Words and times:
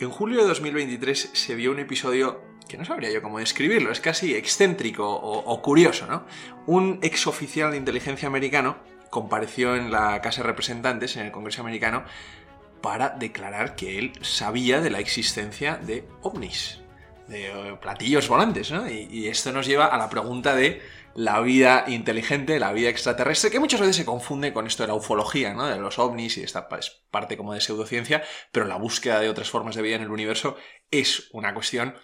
En 0.00 0.08
julio 0.08 0.40
de 0.40 0.48
2023 0.48 1.30
se 1.34 1.54
vio 1.54 1.70
un 1.70 1.78
episodio 1.78 2.40
que 2.66 2.78
no 2.78 2.86
sabría 2.86 3.10
yo 3.10 3.20
cómo 3.20 3.38
describirlo, 3.38 3.92
es 3.92 4.00
casi 4.00 4.34
excéntrico 4.34 5.06
o, 5.06 5.60
curioso, 5.60 6.06
¿no? 6.06 6.24
Un 6.66 7.00
ex 7.02 7.26
oficial 7.26 7.72
de 7.72 7.76
inteligencia 7.76 8.26
americano 8.26 8.78
compareció 9.10 9.76
en 9.76 9.90
la 9.90 10.22
Casa 10.22 10.40
de 10.40 10.48
Representantes, 10.48 11.18
en 11.18 11.26
el 11.26 11.32
Congreso 11.32 11.60
americano, 11.60 12.04
para 12.80 13.10
declarar 13.10 13.76
que 13.76 13.98
él 13.98 14.12
sabía 14.22 14.80
de 14.80 14.88
la 14.88 15.00
existencia 15.00 15.76
de 15.76 16.08
ovnis, 16.22 16.80
de 17.30 17.46
eh, 17.46 17.78
platillos 17.80 18.28
volantes, 18.28 18.70
¿no? 18.72 18.90
Y, 18.90 19.28
esto 19.28 19.52
nos 19.52 19.66
lleva 19.66 19.86
a 19.86 19.96
la 19.96 20.10
pregunta 20.10 20.54
de 20.54 20.82
la 21.14 21.40
vida 21.40 21.84
inteligente, 21.88 22.58
la 22.58 22.72
vida 22.72 22.88
extraterrestre, 22.88 23.50
que 23.50 23.60
muchas 23.60 23.80
veces 23.80 23.96
se 23.96 24.04
confunde 24.04 24.52
con 24.52 24.66
esto 24.66 24.82
de 24.82 24.88
la 24.88 24.94
ufología, 24.94 25.54
¿no? 25.54 25.66
De 25.66 25.78
los 25.78 25.98
ovnis 25.98 26.36
y 26.36 26.42
esta 26.42 26.68
es 26.78 26.90
parte 27.10 27.36
como 27.36 27.54
de 27.54 27.60
pseudociencia, 27.60 28.22
pero 28.52 28.66
la 28.66 28.76
búsqueda 28.76 29.20
de 29.20 29.28
otras 29.28 29.48
formas 29.48 29.76
de 29.76 29.82
vida 29.82 29.96
en 29.96 30.02
el 30.02 30.10
universo 30.10 30.56
es 30.90 31.28
una 31.32 31.54
cuestión 31.54 31.94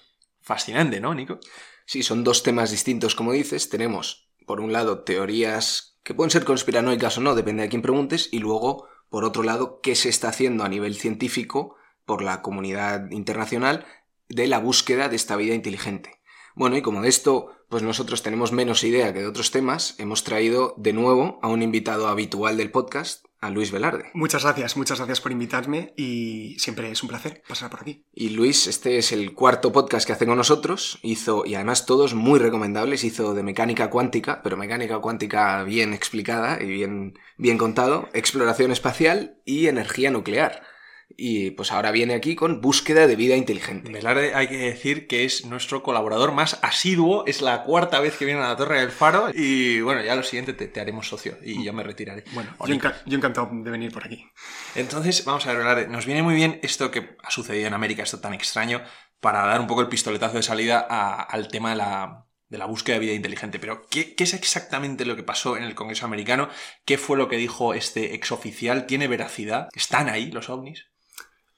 fascinante, 0.41 1.01
¿no, 1.01 1.13
Nico? 1.15 1.41
Sí, 1.85 2.03
son 2.03 2.25
dos 2.25 2.43
temas 2.43 2.71
distintos, 2.71 3.15
como 3.15 3.33
dices. 3.33 3.69
Tenemos, 3.69 4.31
por 4.47 4.61
un 4.61 4.73
lado, 4.73 5.03
teorías 5.03 5.99
que 6.05 6.15
pueden 6.15 6.31
ser 6.31 6.45
conspiranoicas 6.45 7.19
o 7.19 7.21
no, 7.21 7.35
depende 7.35 7.65
de 7.65 7.69
quién 7.69 7.83
preguntes, 7.83 8.29
y 8.31 8.39
luego, 8.39 8.89
por 9.09 9.25
otro 9.25 9.43
lado, 9.43 9.81
qué 9.83 9.97
se 9.97 10.09
está 10.09 10.29
haciendo 10.29 10.65
a 10.65 10.69
nivel 10.69 10.95
científico 10.95 11.77
por 12.05 12.23
la 12.23 12.43
comunidad 12.43 13.11
internacional 13.11 13.85
de 14.29 14.47
la 14.47 14.59
búsqueda 14.59 15.09
de 15.09 15.17
esta 15.17 15.37
vida 15.37 15.55
inteligente. 15.55 16.21
Bueno, 16.55 16.77
y 16.77 16.83
como 16.83 17.03
de 17.03 17.09
esto, 17.09 17.51
pues 17.69 17.83
nosotros 17.83 18.23
tenemos 18.23 18.53
menos 18.53 18.83
idea 18.85 19.13
que 19.13 19.21
de 19.21 19.27
otros 19.27 19.51
temas, 19.51 19.95
hemos 19.99 20.25
traído 20.25 20.75
de 20.79 20.93
nuevo 20.93 21.39
a 21.43 21.49
un 21.49 21.63
invitado 21.63 22.09
habitual 22.09 22.57
del 22.57 22.71
podcast, 22.71 23.27
a 23.41 23.51
Luis 23.51 23.71
Velarde. 23.71 24.11
Muchas 24.15 24.45
gracias, 24.45 24.77
muchas 24.77 24.99
gracias 24.99 25.21
por 25.21 25.33
invitarme 25.33 25.93
y 25.97 26.57
siempre 26.59 26.91
es 26.91 27.03
un 27.03 27.09
placer 27.09 27.43
pasar 27.47 27.71
por 27.71 27.81
aquí. 27.81 28.05
Y 28.15 28.31
Luis, 28.31 28.67
este 28.67 28.99
es 28.99 29.13
el 29.13 29.35
cuarto 29.35 29.73
podcast 29.73 30.07
que 30.07 30.13
hace 30.13 30.27
con 30.27 30.39
nosotros, 30.39 30.99
hizo, 31.03 31.45
y 31.45 31.55
además 31.55 31.87
todos 31.87 32.15
muy 32.15 32.39
recomendables, 32.39 33.05
hizo 33.05 33.35
de 33.35 33.43
mecánica 33.43 33.91
cuántica, 33.91 34.41
pero 34.43 34.57
mecánica 34.57 34.99
cuántica 35.01 35.63
bien 35.65 35.93
explicada 35.93 36.63
y 36.63 36.67
bien, 36.67 37.19
bien 37.37 37.59
contado, 37.59 38.09
exploración 38.15 38.73
espacial 38.73 39.41
y 39.45 39.67
energía 39.67 40.11
nuclear. 40.11 40.63
Y 41.09 41.53
pues 41.53 41.73
ahora 41.73 41.93
viene 41.93 42.15
aquí 42.15 42.35
con 42.35 42.61
búsqueda 42.61 43.07
de 43.07 43.17
vida 43.17 43.37
inteligente. 43.37 43.91
Velarde 43.91 44.35
hay 44.35 44.49
que 44.49 44.59
decir 44.59 45.07
que 45.07 45.25
es 45.25 45.47
nuestro 45.47 45.83
colaborador 45.83 46.33
más 46.33 46.59
asiduo, 46.63 47.25
es 47.27 47.43
la 47.43 47.63
cuarta 47.63 48.01
vez 48.01 48.17
que 48.17 48.25
viene 48.25 48.41
a 48.41 48.49
la 48.49 48.57
Torre 48.57 48.81
del 48.81 48.91
Faro 48.91 49.29
y 49.33 49.81
bueno, 49.81 50.03
ya 50.03 50.15
lo 50.15 50.23
siguiente 50.23 50.53
te, 50.53 50.81
haremos 50.81 51.09
socio 51.09 51.39
y 51.43 51.65
yo 51.65 51.73
me 51.73 51.85
retiraré. 51.85 52.25
Bueno, 52.33 52.51
yo, 52.67 53.17
encantado 53.17 53.49
de 53.53 53.71
venir 53.71 53.93
por 53.93 54.05
aquí. 54.05 54.27
Entonces, 54.75 55.25
vamos 55.25 55.47
a 55.47 55.51
ver, 55.51 55.59
Velarde, 55.59 55.89
nos 55.89 56.07
viene 56.07 56.23
muy 56.23 56.35
bien 56.35 56.61
esto 56.63 56.91
que 56.91 57.17
ha 57.23 57.31
sucedido 57.31 57.67
en 57.67 57.75
América, 57.75 58.03
esto 58.03 58.21
tan 58.21 58.35
extraño, 58.35 58.83
para 59.21 59.47
dar 59.47 59.61
un 59.61 59.67
poco 59.69 59.81
el 59.81 59.89
pistoletazo 59.89 60.37
de 60.37 60.43
salida 60.43 60.81
al 60.81 61.49
tema 61.49 61.71
de 61.71 61.77
la, 61.77 62.27
de 62.49 62.59
la 62.59 62.67
búsqueda 62.67 62.97
de 62.97 63.01
vida 63.01 63.13
inteligente. 63.15 63.59
Pero, 63.59 63.87
¿qué, 63.89 64.15
¿qué, 64.15 64.25
es 64.25 64.35
exactamente 64.35 65.07
lo 65.07 65.17
que 65.17 65.23
pasó 65.23 65.57
en 65.57 65.63
el 65.63 65.75
Congreso 65.75 66.05
americano? 66.05 66.49
¿Qué 66.85 66.99
fue 66.99 67.17
lo 67.17 67.29
que 67.29 67.37
dijo 67.37 67.75
este 67.75 68.15
exoficial? 68.15 68.87
¿Tiene 68.87 69.09
veracidad? 69.09 69.69
¿Están 69.73 70.09
ahí 70.09 70.31
los 70.31 70.51
ovnis? 70.51 70.87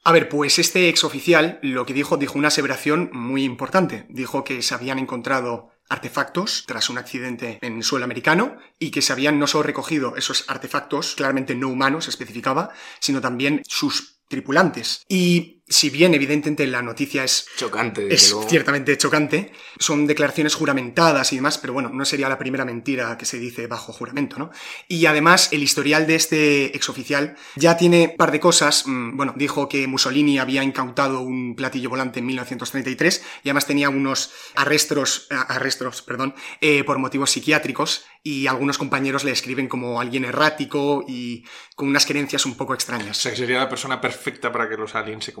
A 0.03 0.11
ver, 0.11 0.29
pues 0.29 0.59
este 0.59 0.89
exoficial 0.89 1.59
lo 1.61 1.85
que 1.85 1.93
dijo, 1.93 2.17
dijo 2.17 2.39
una 2.39 2.47
aseveración 2.47 3.09
muy 3.13 3.43
importante. 3.43 4.05
Dijo 4.09 4.43
que 4.43 4.61
se 4.61 4.73
habían 4.73 4.97
encontrado 4.97 5.71
artefactos 5.89 6.63
tras 6.67 6.89
un 6.89 6.97
accidente 6.97 7.57
en 7.61 7.77
el 7.77 7.83
suelo 7.83 8.05
americano 8.05 8.57
y 8.77 8.91
que 8.91 9.01
se 9.01 9.11
habían 9.11 9.39
no 9.39 9.47
solo 9.47 9.63
recogido 9.63 10.15
esos 10.15 10.45
artefactos, 10.47 11.15
claramente 11.15 11.55
no 11.55 11.67
humanos, 11.67 12.07
especificaba, 12.07 12.69
sino 12.99 13.21
también 13.21 13.61
sus 13.67 14.19
tripulantes. 14.29 15.03
Y 15.09 15.58
si 15.69 15.91
bien 15.91 16.15
evidentemente 16.15 16.65
la 16.65 16.81
noticia 16.81 17.23
es 17.23 17.47
chocante, 17.55 18.11
es 18.11 18.35
ciertamente 18.47 18.97
chocante, 18.97 19.51
son 19.77 20.07
declaraciones 20.07 20.55
juramentadas 20.55 21.31
y 21.31 21.35
demás, 21.35 21.59
pero 21.59 21.73
bueno, 21.73 21.89
no 21.93 22.05
sería 22.05 22.27
la 22.27 22.39
primera 22.39 22.65
mentira 22.65 23.17
que 23.17 23.25
se 23.25 23.37
dice 23.37 23.67
bajo 23.67 23.93
juramento, 23.93 24.39
¿no? 24.39 24.49
Y 24.87 25.05
además 25.05 25.49
el 25.51 25.61
historial 25.61 26.07
de 26.07 26.15
este 26.15 26.75
exoficial 26.75 27.35
ya 27.55 27.77
tiene 27.77 28.09
un 28.11 28.17
par 28.17 28.31
de 28.31 28.39
cosas, 28.39 28.83
mm, 28.87 29.15
bueno, 29.15 29.33
dijo 29.37 29.69
que 29.69 29.85
Mussolini 29.85 30.39
había 30.39 30.63
incautado 30.63 31.21
un 31.21 31.55
platillo 31.55 31.89
volante 31.89 32.19
en 32.19 32.25
1933 32.25 33.23
y 33.43 33.49
además 33.49 33.67
tenía 33.67 33.89
unos 33.89 34.31
arrestos, 34.55 35.27
arrestos, 35.29 36.01
perdón, 36.01 36.33
eh, 36.61 36.83
por 36.83 36.97
motivos 36.97 37.29
psiquiátricos 37.29 38.05
y 38.23 38.47
algunos 38.47 38.77
compañeros 38.77 39.23
le 39.23 39.31
escriben 39.31 39.67
como 39.67 40.01
alguien 40.01 40.25
errático 40.25 41.05
y 41.07 41.45
con 41.75 41.87
unas 41.87 42.05
creencias 42.05 42.45
un 42.45 42.55
poco 42.55 42.73
extrañas. 42.73 43.17
O 43.17 43.21
sea, 43.21 43.31
que 43.31 43.37
sería 43.37 43.59
la 43.59 43.69
persona 43.69 44.01
perfecta 44.01 44.51
para 44.51 44.67
que 44.67 44.75
los 44.75 44.95
aliens 44.95 45.23
se 45.23 45.33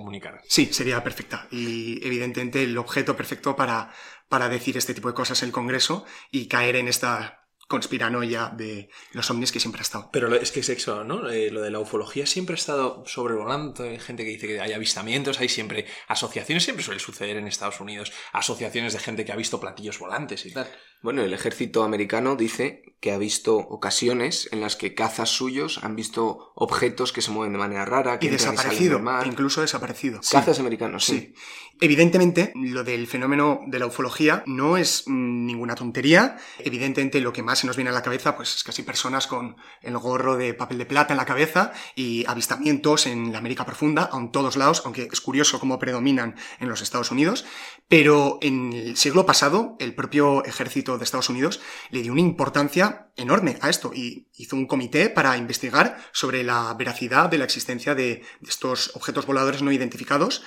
Sí, 0.47 0.67
sería 0.71 1.03
perfecta. 1.03 1.47
Y 1.51 2.05
evidentemente 2.05 2.63
el 2.63 2.77
objeto 2.77 3.15
perfecto 3.15 3.55
para, 3.55 3.91
para 4.27 4.49
decir 4.49 4.77
este 4.77 4.93
tipo 4.93 5.07
de 5.07 5.13
cosas 5.13 5.41
en 5.41 5.49
el 5.49 5.53
Congreso 5.53 6.05
y 6.31 6.47
caer 6.47 6.75
en 6.75 6.87
esta 6.87 7.38
conspiranoia 7.69 8.51
de 8.57 8.89
los 9.13 9.29
ovnis 9.29 9.51
que 9.51 9.59
siempre 9.59 9.81
ha 9.81 9.83
estado. 9.83 10.09
Pero 10.11 10.33
es 10.33 10.51
que 10.51 10.61
es 10.61 10.69
eso, 10.69 11.03
¿no? 11.03 11.29
Eh, 11.29 11.51
lo 11.51 11.61
de 11.61 11.69
la 11.69 11.79
ufología 11.79 12.25
siempre 12.25 12.55
ha 12.55 12.57
estado 12.57 13.03
sobrevolando. 13.05 13.83
Hay 13.83 13.99
gente 13.99 14.23
que 14.25 14.31
dice 14.31 14.47
que 14.47 14.59
hay 14.59 14.73
avistamientos, 14.73 15.39
hay 15.39 15.49
siempre 15.49 15.85
asociaciones, 16.07 16.63
siempre 16.63 16.83
suele 16.83 16.99
suceder 16.99 17.37
en 17.37 17.47
Estados 17.47 17.79
Unidos, 17.79 18.11
asociaciones 18.33 18.93
de 18.93 18.99
gente 18.99 19.23
que 19.23 19.31
ha 19.31 19.35
visto 19.35 19.59
platillos 19.59 19.99
volantes 19.99 20.47
y 20.47 20.51
tal. 20.51 20.67
Bueno, 21.01 21.21
el 21.21 21.33
ejército 21.33 21.83
americano 21.83 22.35
dice 22.35 22.83
que 22.99 23.11
ha 23.11 23.17
visto 23.17 23.55
ocasiones 23.55 24.49
en 24.51 24.59
las 24.59 24.75
que 24.75 24.95
cazas 24.95 25.29
suyos 25.29 25.79
han 25.83 25.95
visto 25.95 26.51
objetos 26.55 27.13
que 27.13 27.21
se 27.21 27.31
mueven 27.31 27.53
de 27.53 27.59
manera 27.59 27.85
rara, 27.85 28.19
que 28.19 28.27
y 28.27 28.29
desaparecido, 28.29 28.99
incluso 29.25 29.61
desaparecido. 29.61 30.19
Cazas 30.29 30.59
americanos, 30.59 31.05
sí. 31.05 31.33
Evidentemente, 31.81 32.51
lo 32.55 32.83
del 32.83 33.07
fenómeno 33.07 33.61
de 33.67 33.79
la 33.79 33.85
ufología 33.85 34.43
no 34.45 34.75
es 34.75 35.03
mm, 35.07 35.45
ninguna 35.45 35.75
tontería. 35.75 36.37
Evidentemente, 36.57 37.21
lo 37.21 37.31
que 37.31 37.41
más 37.41 37.58
se 37.59 37.67
nos 37.67 37.75
viene 37.75 37.89
a 37.89 37.93
la 37.93 38.01
cabeza, 38.01 38.35
pues 38.35 38.55
es 38.55 38.63
casi 38.63 38.83
personas 38.83 39.27
con 39.27 39.57
el 39.81 39.97
gorro 39.97 40.37
de 40.37 40.53
papel 40.53 40.77
de 40.77 40.85
plata 40.85 41.13
en 41.13 41.17
la 41.17 41.25
cabeza 41.25 41.73
y 41.93 42.25
avistamientos 42.25 43.05
en 43.05 43.31
la 43.31 43.37
América 43.37 43.65
profunda, 43.65 44.09
en 44.13 44.31
todos 44.31 44.55
lados, 44.55 44.81
aunque 44.85 45.09
es 45.11 45.21
curioso 45.21 45.59
cómo 45.59 45.77
predominan 45.77 46.35
en 46.59 46.69
los 46.69 46.81
Estados 46.81 47.11
Unidos. 47.11 47.45
Pero 47.87 48.39
en 48.41 48.71
el 48.71 48.97
siglo 48.97 49.25
pasado, 49.25 49.75
el 49.79 49.93
propio 49.93 50.43
ejército 50.45 50.97
de 50.97 51.03
Estados 51.03 51.29
Unidos 51.29 51.59
le 51.89 52.01
dio 52.01 52.13
una 52.13 52.21
importancia 52.21 53.09
enorme 53.17 53.57
a 53.61 53.69
esto 53.69 53.91
y 53.93 54.27
hizo 54.37 54.55
un 54.55 54.65
comité 54.65 55.09
para 55.09 55.35
investigar 55.35 55.97
sobre 56.13 56.43
la 56.43 56.73
veracidad 56.75 57.29
de 57.29 57.37
la 57.37 57.43
existencia 57.43 57.93
de 57.93 58.23
estos 58.47 58.95
objetos 58.95 59.25
voladores 59.25 59.61
no 59.61 59.71
identificados 59.71 60.43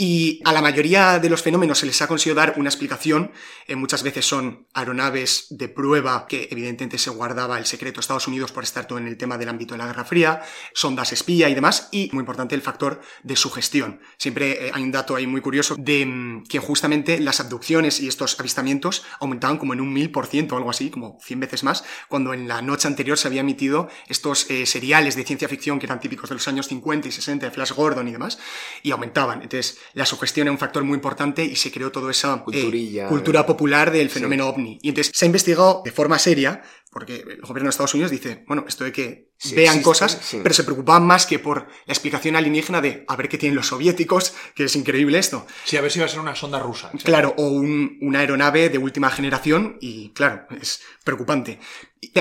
y 0.00 0.40
a 0.46 0.54
la 0.54 0.62
mayoría 0.62 1.18
de 1.18 1.28
los 1.28 1.42
fenómenos 1.42 1.80
se 1.80 1.84
les 1.84 2.00
ha 2.00 2.06
conseguido 2.06 2.36
dar 2.36 2.54
una 2.56 2.70
explicación. 2.70 3.32
Eh, 3.66 3.76
muchas 3.76 4.02
veces 4.02 4.24
son 4.24 4.66
aeronaves 4.72 5.48
de 5.50 5.68
prueba 5.68 6.26
que 6.26 6.48
evidentemente 6.50 6.96
se 6.96 7.10
guardaba 7.10 7.58
el 7.58 7.66
secreto 7.66 8.00
Estados 8.00 8.26
Unidos 8.26 8.50
por 8.50 8.64
estar 8.64 8.86
todo 8.86 8.96
en 8.96 9.06
el 9.06 9.18
tema 9.18 9.36
del 9.36 9.50
ámbito 9.50 9.74
de 9.74 9.78
la 9.78 9.86
Guerra 9.86 10.06
Fría, 10.06 10.40
sondas 10.72 11.12
espía 11.12 11.50
y 11.50 11.54
demás. 11.54 11.90
Y 11.92 12.08
muy 12.14 12.20
importante 12.20 12.54
el 12.54 12.62
factor 12.62 13.02
de 13.24 13.36
sugestión. 13.36 14.00
Siempre 14.16 14.68
eh, 14.68 14.70
hay 14.72 14.82
un 14.82 14.90
dato 14.90 15.16
ahí 15.16 15.26
muy 15.26 15.42
curioso 15.42 15.76
de 15.78 16.06
mm, 16.06 16.44
que 16.44 16.60
justamente 16.60 17.20
las 17.20 17.40
abducciones 17.40 18.00
y 18.00 18.08
estos 18.08 18.40
avistamientos 18.40 19.04
aumentaban 19.18 19.58
como 19.58 19.74
en 19.74 19.82
un 19.82 19.92
mil 19.92 20.10
por 20.10 20.26
ciento 20.26 20.54
o 20.54 20.58
algo 20.58 20.70
así, 20.70 20.88
como 20.88 21.18
100 21.20 21.40
veces 21.40 21.62
más, 21.62 21.84
cuando 22.08 22.32
en 22.32 22.48
la 22.48 22.62
noche 22.62 22.88
anterior 22.88 23.18
se 23.18 23.28
había 23.28 23.42
emitido 23.42 23.90
estos 24.08 24.50
eh, 24.50 24.64
seriales 24.64 25.14
de 25.14 25.24
ciencia 25.24 25.46
ficción 25.46 25.78
que 25.78 25.84
eran 25.84 26.00
típicos 26.00 26.30
de 26.30 26.36
los 26.36 26.48
años 26.48 26.68
50 26.68 27.06
y 27.06 27.12
60 27.12 27.44
de 27.44 27.52
Flash 27.52 27.72
Gordon 27.72 28.08
y 28.08 28.12
demás, 28.12 28.38
y 28.82 28.92
aumentaban. 28.92 29.42
Entonces, 29.42 29.78
la 29.94 30.06
sugestión 30.06 30.48
es 30.48 30.52
un 30.52 30.58
factor 30.58 30.84
muy 30.84 30.94
importante 30.94 31.44
y 31.44 31.56
se 31.56 31.70
creó 31.70 31.90
toda 31.90 32.10
esa 32.10 32.44
eh, 32.52 33.04
cultura 33.08 33.46
popular 33.46 33.90
del 33.90 34.10
fenómeno 34.10 34.48
ovni. 34.48 34.78
Y 34.82 34.90
entonces 34.90 35.12
se 35.14 35.24
ha 35.24 35.26
investigado 35.26 35.82
de 35.84 35.92
forma 35.92 36.18
seria, 36.18 36.62
porque 36.90 37.16
el 37.16 37.40
gobierno 37.40 37.68
de 37.68 37.70
Estados 37.70 37.94
Unidos 37.94 38.10
dice, 38.10 38.44
bueno, 38.48 38.64
esto 38.66 38.84
de 38.84 38.92
que 38.92 39.30
vean 39.54 39.80
cosas, 39.80 40.20
pero 40.42 40.52
se 40.52 40.64
preocupaban 40.64 41.06
más 41.06 41.24
que 41.24 41.38
por 41.38 41.68
la 41.86 41.92
explicación 41.92 42.34
alienígena 42.34 42.80
de 42.80 43.04
a 43.06 43.16
ver 43.16 43.28
qué 43.28 43.38
tienen 43.38 43.54
los 43.54 43.68
soviéticos, 43.68 44.34
que 44.54 44.64
es 44.64 44.74
increíble 44.74 45.18
esto. 45.18 45.46
Sí, 45.64 45.76
a 45.76 45.80
ver 45.80 45.92
si 45.92 46.00
va 46.00 46.06
a 46.06 46.08
ser 46.08 46.20
una 46.20 46.34
sonda 46.34 46.58
rusa. 46.58 46.90
Claro, 47.04 47.34
o 47.38 47.48
una 47.48 48.18
aeronave 48.18 48.68
de 48.68 48.78
última 48.78 49.08
generación, 49.10 49.78
y 49.80 50.10
claro, 50.10 50.46
es 50.60 50.82
preocupante. 51.04 51.60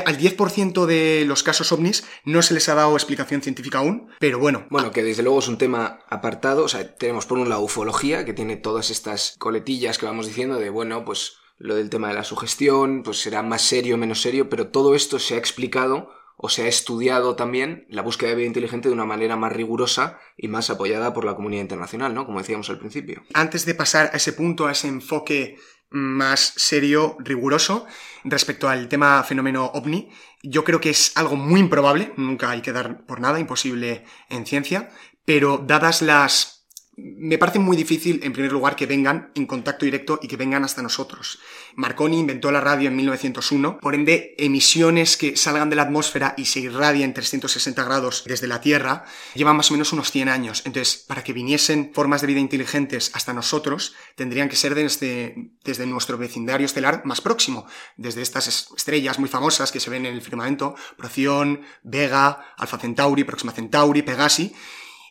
Al 0.05 0.19
10% 0.19 0.85
de 0.85 1.23
los 1.25 1.41
casos 1.41 1.71
ovnis 1.71 2.03
no 2.25 2.41
se 2.41 2.53
les 2.53 2.69
ha 2.69 2.75
dado 2.75 2.93
explicación 2.93 3.41
científica 3.41 3.79
aún, 3.79 4.09
pero 4.19 4.37
bueno. 4.37 4.67
Bueno, 4.69 4.91
que 4.91 5.03
desde 5.03 5.23
luego 5.23 5.39
es 5.39 5.47
un 5.47 5.57
tema 5.57 5.99
apartado. 6.09 6.65
O 6.65 6.67
sea, 6.67 6.95
tenemos 6.95 7.25
por 7.25 7.37
un 7.37 7.49
lado 7.49 7.61
ufología, 7.61 8.25
que 8.25 8.33
tiene 8.33 8.57
todas 8.57 8.89
estas 8.89 9.35
coletillas 9.39 9.97
que 9.97 10.05
vamos 10.05 10.27
diciendo 10.27 10.59
de, 10.59 10.69
bueno, 10.69 11.05
pues 11.05 11.37
lo 11.59 11.75
del 11.75 11.89
tema 11.89 12.07
de 12.07 12.15
la 12.15 12.23
sugestión, 12.23 13.03
pues 13.03 13.21
será 13.21 13.43
más 13.43 13.61
serio 13.61 13.97
menos 13.97 14.21
serio, 14.21 14.49
pero 14.49 14.69
todo 14.69 14.95
esto 14.95 15.19
se 15.19 15.35
ha 15.35 15.37
explicado 15.37 16.09
o 16.37 16.47
se 16.47 16.63
ha 16.63 16.67
estudiado 16.67 17.35
también 17.35 17.85
la 17.89 18.01
búsqueda 18.01 18.29
de 18.29 18.37
vida 18.37 18.47
inteligente 18.47 18.87
de 18.87 18.93
una 18.93 19.05
manera 19.05 19.35
más 19.35 19.51
rigurosa 19.51 20.19
y 20.37 20.47
más 20.47 20.69
apoyada 20.69 21.13
por 21.13 21.25
la 21.25 21.35
comunidad 21.35 21.63
internacional, 21.63 22.13
¿no? 22.13 22.25
Como 22.25 22.39
decíamos 22.39 22.69
al 22.69 22.79
principio. 22.79 23.23
Antes 23.33 23.65
de 23.65 23.75
pasar 23.75 24.09
a 24.13 24.17
ese 24.17 24.31
punto, 24.31 24.65
a 24.65 24.71
ese 24.71 24.87
enfoque 24.87 25.57
más 25.89 26.53
serio, 26.55 27.17
riguroso, 27.19 27.85
respecto 28.23 28.69
al 28.69 28.87
tema 28.87 29.21
fenómeno 29.23 29.65
ovni, 29.73 30.09
yo 30.41 30.63
creo 30.63 30.79
que 30.79 30.91
es 30.91 31.11
algo 31.17 31.35
muy 31.35 31.59
improbable, 31.59 32.13
nunca 32.15 32.51
hay 32.51 32.61
que 32.61 32.71
dar 32.71 33.05
por 33.05 33.19
nada, 33.19 33.39
imposible 33.39 34.05
en 34.29 34.45
ciencia, 34.45 34.91
pero 35.25 35.57
dadas 35.57 36.01
las 36.01 36.58
me 37.01 37.37
parece 37.37 37.59
muy 37.59 37.75
difícil, 37.75 38.19
en 38.23 38.33
primer 38.33 38.51
lugar, 38.51 38.75
que 38.75 38.85
vengan 38.85 39.31
en 39.35 39.45
contacto 39.45 39.85
directo 39.85 40.19
y 40.21 40.27
que 40.27 40.37
vengan 40.37 40.63
hasta 40.63 40.81
nosotros. 40.81 41.39
Marconi 41.75 42.19
inventó 42.19 42.51
la 42.51 42.61
radio 42.61 42.89
en 42.89 42.95
1901, 42.95 43.79
por 43.79 43.95
ende, 43.95 44.35
emisiones 44.37 45.17
que 45.17 45.35
salgan 45.37 45.69
de 45.69 45.75
la 45.75 45.83
atmósfera 45.83 46.33
y 46.37 46.45
se 46.45 46.59
irradien 46.59 47.13
360 47.13 47.83
grados 47.83 48.23
desde 48.25 48.47
la 48.47 48.61
Tierra 48.61 49.05
llevan 49.35 49.55
más 49.55 49.69
o 49.69 49.73
menos 49.73 49.93
unos 49.93 50.11
100 50.11 50.29
años. 50.29 50.63
Entonces, 50.65 50.97
para 50.97 51.23
que 51.23 51.33
viniesen 51.33 51.91
formas 51.93 52.21
de 52.21 52.27
vida 52.27 52.39
inteligentes 52.39 53.11
hasta 53.13 53.33
nosotros, 53.33 53.95
tendrían 54.15 54.49
que 54.49 54.55
ser 54.55 54.75
desde, 54.75 55.51
desde 55.63 55.85
nuestro 55.85 56.17
vecindario 56.17 56.65
estelar 56.65 57.03
más 57.05 57.21
próximo, 57.21 57.65
desde 57.97 58.21
estas 58.21 58.47
estrellas 58.47 59.19
muy 59.19 59.29
famosas 59.29 59.71
que 59.71 59.79
se 59.79 59.89
ven 59.89 60.05
en 60.05 60.13
el 60.13 60.21
firmamento, 60.21 60.75
Procyon, 60.97 61.61
Vega, 61.83 62.53
Alpha 62.57 62.77
Centauri, 62.77 63.23
Próxima 63.23 63.51
Centauri, 63.51 64.01
Pegasi, 64.01 64.53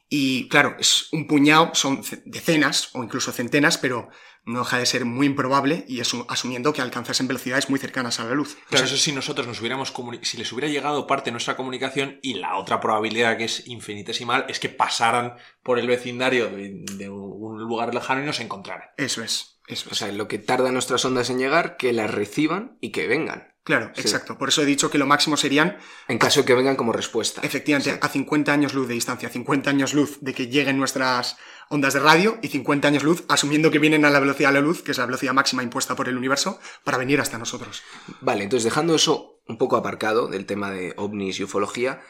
y 0.08 0.48
claro, 0.48 0.76
es 0.78 1.08
un 1.12 1.26
puñado, 1.26 1.70
son 1.74 2.02
decenas 2.24 2.90
o 2.94 3.04
incluso 3.04 3.32
centenas, 3.32 3.76
pero 3.76 4.08
no 4.48 4.60
deja 4.60 4.78
de 4.78 4.86
ser 4.86 5.04
muy 5.04 5.26
improbable 5.26 5.84
y 5.86 6.00
es 6.00 6.10
asumiendo 6.28 6.72
que 6.72 6.80
alcanzasen 6.80 7.28
velocidades 7.28 7.68
muy 7.68 7.78
cercanas 7.78 8.18
a 8.18 8.24
la 8.24 8.34
luz. 8.34 8.56
Claro, 8.70 8.86
eso 8.86 8.96
si 8.96 9.12
nosotros 9.12 9.46
nos 9.46 9.60
hubiéramos 9.60 9.92
si 10.22 10.38
les 10.38 10.50
hubiera 10.52 10.68
llegado 10.68 11.06
parte 11.06 11.26
de 11.26 11.32
nuestra 11.32 11.56
comunicación 11.56 12.18
y 12.22 12.34
la 12.34 12.56
otra 12.56 12.80
probabilidad 12.80 13.36
que 13.36 13.44
es 13.44 13.66
infinitesimal 13.66 14.46
es 14.48 14.58
que 14.58 14.70
pasaran 14.70 15.34
por 15.62 15.78
el 15.78 15.86
vecindario 15.86 16.48
de, 16.48 17.10
un 17.10 17.58
lugar 17.58 17.94
lejano 17.94 18.22
y 18.22 18.26
nos 18.26 18.40
encontraran. 18.40 18.88
Eso 18.96 19.22
es, 19.22 19.60
eso 19.66 19.90
O 19.92 19.94
sea, 19.94 20.10
lo 20.12 20.28
que 20.28 20.38
tarda 20.38 20.72
nuestras 20.72 21.04
ondas 21.04 21.28
en 21.28 21.38
llegar, 21.38 21.76
que 21.76 21.92
las 21.92 22.10
reciban 22.10 22.78
y 22.80 22.90
que 22.90 23.06
vengan. 23.06 23.54
Claro, 23.68 23.92
exacto. 23.96 24.38
Por 24.38 24.48
eso 24.48 24.62
he 24.62 24.64
dicho 24.64 24.90
que 24.90 24.96
lo 24.96 25.04
máximo 25.04 25.36
serían... 25.36 25.76
En 26.08 26.16
caso 26.16 26.40
de 26.40 26.46
que 26.46 26.54
vengan 26.54 26.74
como 26.74 26.90
respuesta. 26.90 27.42
Efectivamente, 27.44 27.98
a 28.00 28.08
50 28.08 28.50
años 28.50 28.72
luz 28.72 28.88
de 28.88 28.94
distancia, 28.94 29.28
50 29.28 29.68
años 29.68 29.92
luz 29.92 30.16
de 30.22 30.32
que 30.32 30.46
lleguen 30.46 30.78
nuestras 30.78 31.36
ondas 31.68 31.92
de 31.92 32.00
radio 32.00 32.38
y 32.40 32.48
50 32.48 32.88
años 32.88 33.02
luz 33.02 33.24
asumiendo 33.28 33.70
que 33.70 33.78
vienen 33.78 34.06
a 34.06 34.10
la 34.10 34.20
velocidad 34.20 34.48
de 34.48 34.54
la 34.54 34.60
luz, 34.62 34.82
que 34.82 34.92
es 34.92 34.96
la 34.96 35.04
velocidad 35.04 35.34
máxima 35.34 35.62
impuesta 35.62 35.94
por 35.94 36.08
el 36.08 36.16
universo, 36.16 36.58
para 36.82 36.96
venir 36.96 37.20
hasta 37.20 37.36
nosotros. 37.36 37.82
Vale, 38.22 38.44
entonces 38.44 38.64
dejando 38.64 38.94
eso 38.94 39.42
un 39.46 39.58
poco 39.58 39.76
aparcado 39.76 40.28
del 40.28 40.46
tema 40.46 40.70
de 40.70 40.94
ovnis 40.96 41.38
y 41.38 41.44
ufología, 41.44 42.00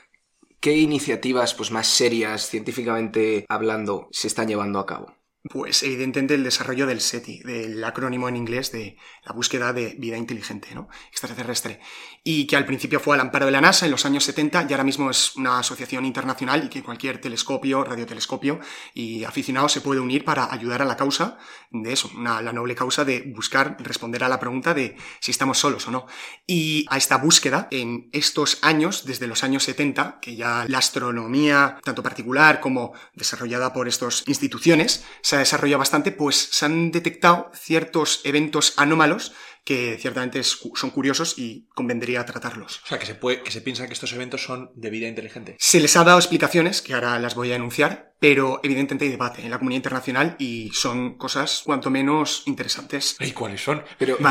¿qué 0.61 0.77
iniciativas 0.77 1.55
pues, 1.55 1.73
más 1.73 1.89
serias, 1.89 2.49
científicamente 2.49 3.47
hablando, 3.49 4.07
se 4.13 4.29
están 4.29 4.47
llevando 4.47 4.79
a 4.79 4.87
cabo? 4.87 5.18
Pues 5.45 5.85
evidentemente 5.85 6.35
el 6.35 6.43
desarrollo 6.43 6.85
del 6.85 7.01
SETI, 7.01 7.41
del 7.45 7.83
acrónimo 7.85 8.29
en 8.29 8.35
inglés 8.35 8.73
de 8.73 8.97
la 9.25 9.33
búsqueda 9.33 9.73
de 9.73 9.95
vida 9.97 10.17
inteligente, 10.17 10.75
¿no? 10.75 10.89
extraterrestre, 11.11 11.79
y 12.25 12.47
que 12.49 12.57
al 12.57 12.67
principio 12.67 12.99
fue 12.99 13.15
al 13.15 13.21
amparo 13.21 13.47
de 13.47 13.53
la 13.53 13.61
NASA 13.61 13.85
en 13.85 13.93
los 13.93 14.05
años 14.05 14.25
70 14.25 14.67
y 14.69 14.73
ahora 14.73 14.83
mismo 14.83 15.11
es 15.11 15.37
una 15.37 15.61
asociación 15.61 16.05
internacional 16.05 16.65
y 16.65 16.69
que 16.69 16.83
cualquier 16.83 17.21
telescopio, 17.21 17.85
radiotelescopio 17.85 18.59
y 18.95 19.23
aficionado 19.23 19.69
se 19.69 19.81
puede 19.81 20.01
unir 20.01 20.25
para 20.25 20.53
ayudar 20.53 20.83
a 20.83 20.85
la 20.85 20.97
causa 20.97 21.39
de 21.71 21.93
eso, 21.93 22.11
la 22.19 22.53
noble 22.53 22.75
causa 22.75 23.05
de 23.05 23.23
buscar 23.35 23.77
responder 23.79 24.25
a 24.25 24.29
la 24.29 24.41
pregunta 24.41 24.75
de 24.75 24.97
si 25.21 25.31
estamos 25.31 25.59
solos 25.59 25.87
o 25.87 25.93
no. 25.93 26.07
Y 26.47 26.85
a 26.91 26.97
esta 26.97 27.17
búsqueda, 27.17 27.69
en 27.71 28.09
estos 28.13 28.59
años, 28.63 29.05
desde 29.05 29.29
los 29.29 29.45
años 29.45 29.63
70, 29.63 30.19
que 30.21 30.35
ya 30.35 30.65
la 30.67 30.79
astronomía, 30.79 31.79
tanto 31.85 32.03
particular 32.03 32.61
como 32.61 32.93
desarrollada 33.15 33.73
por 33.73 33.87
estas 33.87 34.25
instituciones, 34.27 35.05
se 35.29 35.37
ha 35.37 35.41
desarrollado 35.41 35.81
bastante, 35.81 36.11
pues 36.11 36.37
se 36.37 36.65
han 36.65 36.91
detectado 36.91 37.51
ciertos 37.53 38.23
eventos 38.25 38.73
anómalos 38.79 39.35
que 39.69 39.99
ciertamente 40.01 40.43
son 40.43 40.89
curiosos 40.91 41.35
y 41.37 41.67
convendría 41.75 42.25
tratarlos. 42.25 42.81
O 42.85 42.87
sea, 42.87 42.99
que 42.99 43.05
se, 43.05 43.15
puede, 43.15 43.43
que 43.43 43.51
se 43.51 43.61
piensa 43.61 43.87
que 43.87 43.93
estos 43.93 44.15
eventos 44.15 44.43
son 44.43 44.71
de 44.75 44.89
vida 44.89 45.09
inteligente. 45.09 45.57
Se 45.59 45.79
les 45.79 45.95
ha 45.99 46.05
dado 46.05 46.17
explicaciones, 46.17 46.81
que 46.81 46.95
ahora 46.95 47.19
las 47.19 47.35
voy 47.35 47.53
a 47.53 47.57
enunciar, 47.57 48.15
pero 48.19 48.61
evidentemente 48.63 49.05
hay 49.05 49.11
debate 49.11 49.43
en 49.43 49.51
la 49.51 49.59
comunidad 49.59 49.81
internacional 49.81 50.37
y 50.39 50.71
son 50.73 51.19
cosas 51.19 51.61
cuanto 51.67 51.91
menos 51.91 52.45
interesantes. 52.47 53.17
¿Y 53.21 53.33
cuáles 53.33 53.63
son? 53.63 53.83
Pero, 53.99 54.17
y, 54.19 54.25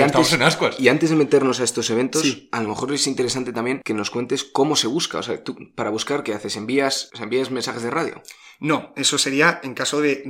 antes, 0.00 0.32
en 0.32 0.42
ascuas. 0.42 0.78
y 0.78 0.86
antes 0.86 1.10
de 1.10 1.16
meternos 1.16 1.58
a 1.58 1.64
estos 1.64 1.90
eventos, 1.90 2.22
a 2.52 2.62
lo 2.62 2.68
mejor 2.68 2.92
es 2.92 3.08
interesante 3.08 3.52
también 3.52 3.82
que 3.84 3.94
nos 3.94 4.10
cuentes 4.10 4.44
cómo 4.44 4.76
se 4.76 4.86
busca. 4.86 5.18
O 5.18 5.22
sea, 5.24 5.42
tú, 5.42 5.56
para 5.74 5.90
buscar, 5.90 6.22
¿qué 6.22 6.34
haces? 6.34 6.54
¿Envías, 6.54 7.10
envías 7.18 7.50
mensajes 7.50 7.82
de 7.82 7.90
radio? 7.90 8.22
No, 8.60 8.92
eso 8.96 9.18
sería 9.18 9.60
en 9.62 9.74
caso 9.74 10.00
de 10.00 10.22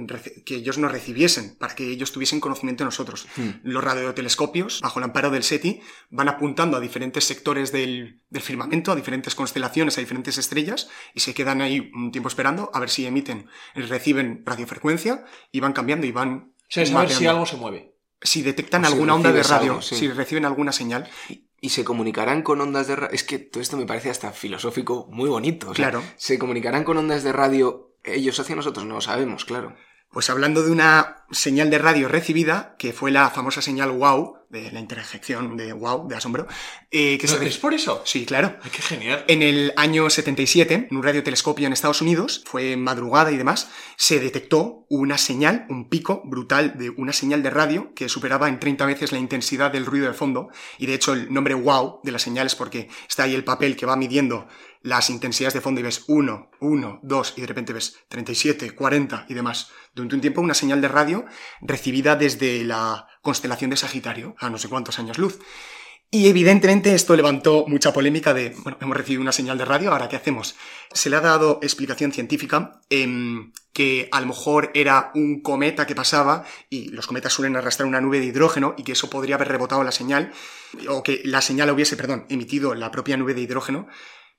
que 0.44 0.56
ellos 0.56 0.78
nos 0.78 0.90
recibiesen, 0.90 1.56
para 1.56 1.74
que 1.74 1.90
ellos 1.90 2.12
tuviesen 2.12 2.40
conocimiento 2.40 2.82
de 2.82 2.86
nosotros. 2.86 3.26
Hmm. 3.36 3.50
Los 3.62 3.84
radiotelescopios, 3.84 4.53
bajo 4.80 4.98
el 4.98 5.04
amparo 5.04 5.30
del 5.30 5.42
SETI, 5.42 5.80
van 6.10 6.28
apuntando 6.28 6.76
a 6.76 6.80
diferentes 6.80 7.24
sectores 7.24 7.72
del, 7.72 8.22
firmamento, 8.40 8.92
a 8.92 8.96
diferentes 8.96 9.34
constelaciones, 9.34 9.98
a 9.98 10.00
diferentes 10.00 10.38
estrellas, 10.38 10.88
y 11.14 11.20
se 11.20 11.34
quedan 11.34 11.60
ahí 11.60 11.90
un 11.94 12.12
tiempo 12.12 12.28
esperando 12.28 12.70
a 12.72 12.80
ver 12.80 12.90
si 12.90 13.06
emiten, 13.06 13.48
reciben 13.74 14.42
radiofrecuencia, 14.44 15.24
y 15.52 15.60
van 15.60 15.72
cambiando 15.72 16.06
y 16.06 16.12
van... 16.12 16.54
O 16.60 16.66
sea, 16.68 16.86
saber 16.86 17.10
si 17.10 17.26
algo 17.26 17.46
se 17.46 17.56
mueve. 17.56 17.94
Si 18.20 18.42
detectan 18.42 18.84
alguna 18.84 19.14
onda 19.14 19.32
de 19.32 19.42
radio, 19.42 19.82
si 19.82 20.08
reciben 20.08 20.46
alguna 20.46 20.72
señal 20.72 21.08
y 21.60 21.70
se 21.70 21.84
comunicarán 21.84 22.42
con 22.42 22.60
ondas 22.60 22.86
de 22.86 22.96
radio. 22.96 23.14
Es 23.14 23.24
que 23.24 23.38
todo 23.38 23.62
esto 23.62 23.76
me 23.76 23.86
parece 23.86 24.10
hasta 24.10 24.32
filosófico 24.32 25.08
muy 25.10 25.28
bonito. 25.28 25.72
claro. 25.72 26.02
Se 26.16 26.38
comunicarán 26.38 26.84
con 26.84 26.96
ondas 26.96 27.22
de 27.22 27.32
radio 27.32 27.94
ellos 28.04 28.38
hacia 28.38 28.54
nosotros, 28.54 28.84
no 28.84 28.94
lo 28.94 29.00
sabemos, 29.00 29.44
claro. 29.44 29.74
Pues 30.10 30.30
hablando 30.30 30.62
de 30.62 30.70
una 30.70 31.23
señal 31.34 31.70
de 31.70 31.78
radio 31.78 32.08
recibida, 32.08 32.76
que 32.78 32.92
fue 32.92 33.10
la 33.10 33.30
famosa 33.30 33.60
señal 33.60 33.90
wow, 33.90 34.38
de 34.48 34.70
la 34.70 34.80
interjección 34.80 35.56
de 35.56 35.72
wow, 35.72 36.06
de 36.08 36.14
asombro. 36.14 36.46
Eh, 36.90 37.18
que 37.18 37.26
¿Es 37.26 37.58
por 37.58 37.74
eso? 37.74 38.02
Sí, 38.04 38.24
claro. 38.24 38.56
qué 38.72 38.80
genial. 38.80 39.24
En 39.28 39.42
el 39.42 39.72
año 39.76 40.08
77, 40.08 40.88
en 40.90 40.96
un 40.96 41.02
radiotelescopio 41.02 41.66
en 41.66 41.72
Estados 41.72 42.00
Unidos, 42.00 42.44
fue 42.46 42.76
madrugada 42.76 43.32
y 43.32 43.36
demás, 43.36 43.70
se 43.96 44.20
detectó 44.20 44.86
una 44.88 45.18
señal, 45.18 45.66
un 45.68 45.88
pico 45.88 46.22
brutal 46.24 46.78
de 46.78 46.90
una 46.90 47.12
señal 47.12 47.42
de 47.42 47.50
radio 47.50 47.92
que 47.94 48.08
superaba 48.08 48.48
en 48.48 48.60
30 48.60 48.86
veces 48.86 49.12
la 49.12 49.18
intensidad 49.18 49.72
del 49.72 49.86
ruido 49.86 50.06
de 50.06 50.14
fondo. 50.14 50.50
Y 50.78 50.86
de 50.86 50.94
hecho 50.94 51.12
el 51.12 51.32
nombre 51.32 51.54
wow 51.54 52.00
de 52.04 52.12
la 52.12 52.18
señal 52.18 52.46
es 52.46 52.54
porque 52.54 52.88
está 53.08 53.24
ahí 53.24 53.34
el 53.34 53.44
papel 53.44 53.76
que 53.76 53.86
va 53.86 53.96
midiendo 53.96 54.46
las 54.84 55.08
intensidades 55.08 55.54
de 55.54 55.62
fondo 55.62 55.80
y 55.80 55.82
ves 55.82 56.04
1, 56.08 56.50
1, 56.60 57.00
2 57.02 57.34
y 57.36 57.40
de 57.40 57.46
repente 57.46 57.72
ves 57.72 57.96
37, 58.08 58.74
40 58.74 59.26
y 59.30 59.34
demás. 59.34 59.70
Durante 59.94 60.14
un 60.14 60.20
tiempo 60.20 60.42
una 60.42 60.52
señal 60.52 60.82
de 60.82 60.88
radio 60.88 61.23
recibida 61.60 62.16
desde 62.16 62.64
la 62.64 63.06
constelación 63.22 63.70
de 63.70 63.76
Sagitario, 63.76 64.34
a 64.38 64.50
no 64.50 64.58
sé 64.58 64.68
cuántos 64.68 64.98
años 64.98 65.18
luz. 65.18 65.38
Y 66.10 66.28
evidentemente 66.28 66.94
esto 66.94 67.16
levantó 67.16 67.64
mucha 67.66 67.92
polémica 67.92 68.32
de, 68.32 68.54
bueno, 68.62 68.78
hemos 68.80 68.96
recibido 68.96 69.20
una 69.20 69.32
señal 69.32 69.58
de 69.58 69.64
radio, 69.64 69.90
ahora 69.90 70.08
¿qué 70.08 70.14
hacemos? 70.14 70.54
Se 70.92 71.10
le 71.10 71.16
ha 71.16 71.20
dado 71.20 71.58
explicación 71.60 72.12
científica 72.12 72.80
en 72.88 73.52
que 73.72 74.08
a 74.12 74.20
lo 74.20 74.28
mejor 74.28 74.70
era 74.74 75.10
un 75.16 75.42
cometa 75.42 75.86
que 75.86 75.96
pasaba 75.96 76.44
y 76.70 76.90
los 76.90 77.08
cometas 77.08 77.32
suelen 77.32 77.56
arrastrar 77.56 77.88
una 77.88 78.00
nube 78.00 78.20
de 78.20 78.26
hidrógeno 78.26 78.76
y 78.78 78.84
que 78.84 78.92
eso 78.92 79.10
podría 79.10 79.34
haber 79.34 79.48
rebotado 79.48 79.82
la 79.82 79.90
señal 79.90 80.32
o 80.88 81.02
que 81.02 81.20
la 81.24 81.40
señal 81.40 81.70
hubiese, 81.70 81.96
perdón, 81.96 82.26
emitido 82.28 82.76
la 82.76 82.92
propia 82.92 83.16
nube 83.16 83.34
de 83.34 83.40
hidrógeno 83.40 83.88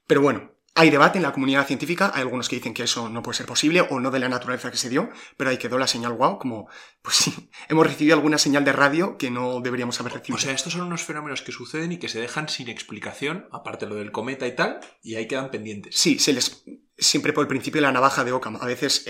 pero 0.07 0.21
bueno, 0.21 0.51
hay 0.77 0.89
debate 0.89 1.17
en 1.17 1.23
la 1.23 1.31
comunidad 1.31 1.65
científica, 1.65 2.11
hay 2.13 2.21
algunos 2.21 2.49
que 2.49 2.57
dicen 2.57 2.73
que 2.73 2.83
eso 2.83 3.07
no 3.07 3.23
puede 3.23 3.37
ser 3.37 3.45
posible 3.45 3.87
o 3.89 3.99
no 4.01 4.11
de 4.11 4.19
la 4.19 4.27
naturaleza 4.27 4.69
que 4.69 4.77
se 4.77 4.89
dio, 4.89 5.09
pero 5.37 5.49
ahí 5.49 5.57
quedó 5.57 5.77
la 5.77 5.87
señal 5.87 6.11
wow, 6.11 6.37
como, 6.37 6.67
pues 7.01 7.15
sí, 7.15 7.49
hemos 7.69 7.87
recibido 7.87 8.15
alguna 8.15 8.37
señal 8.37 8.65
de 8.65 8.73
radio 8.73 9.17
que 9.17 9.31
no 9.31 9.61
deberíamos 9.61 9.99
haber 10.01 10.13
recibido. 10.13 10.35
O 10.35 10.39
sea, 10.39 10.53
estos 10.53 10.73
son 10.73 10.81
unos 10.81 11.03
fenómenos 11.03 11.41
que 11.41 11.53
suceden 11.53 11.93
y 11.93 11.97
que 11.97 12.09
se 12.09 12.19
dejan 12.19 12.49
sin 12.49 12.67
explicación, 12.67 13.47
aparte 13.53 13.85
lo 13.85 13.95
del 13.95 14.11
cometa 14.11 14.45
y 14.47 14.55
tal, 14.55 14.81
y 15.01 15.15
ahí 15.15 15.27
quedan 15.29 15.49
pendientes. 15.49 15.95
Sí, 15.95 16.19
se 16.19 16.33
les, 16.33 16.65
siempre 16.97 17.33
por 17.33 17.43
el 17.43 17.47
principio 17.47 17.79
de 17.79 17.87
la 17.87 17.91
navaja 17.91 18.23
de 18.23 18.31
Occam. 18.31 18.57
A 18.61 18.65
veces 18.65 19.05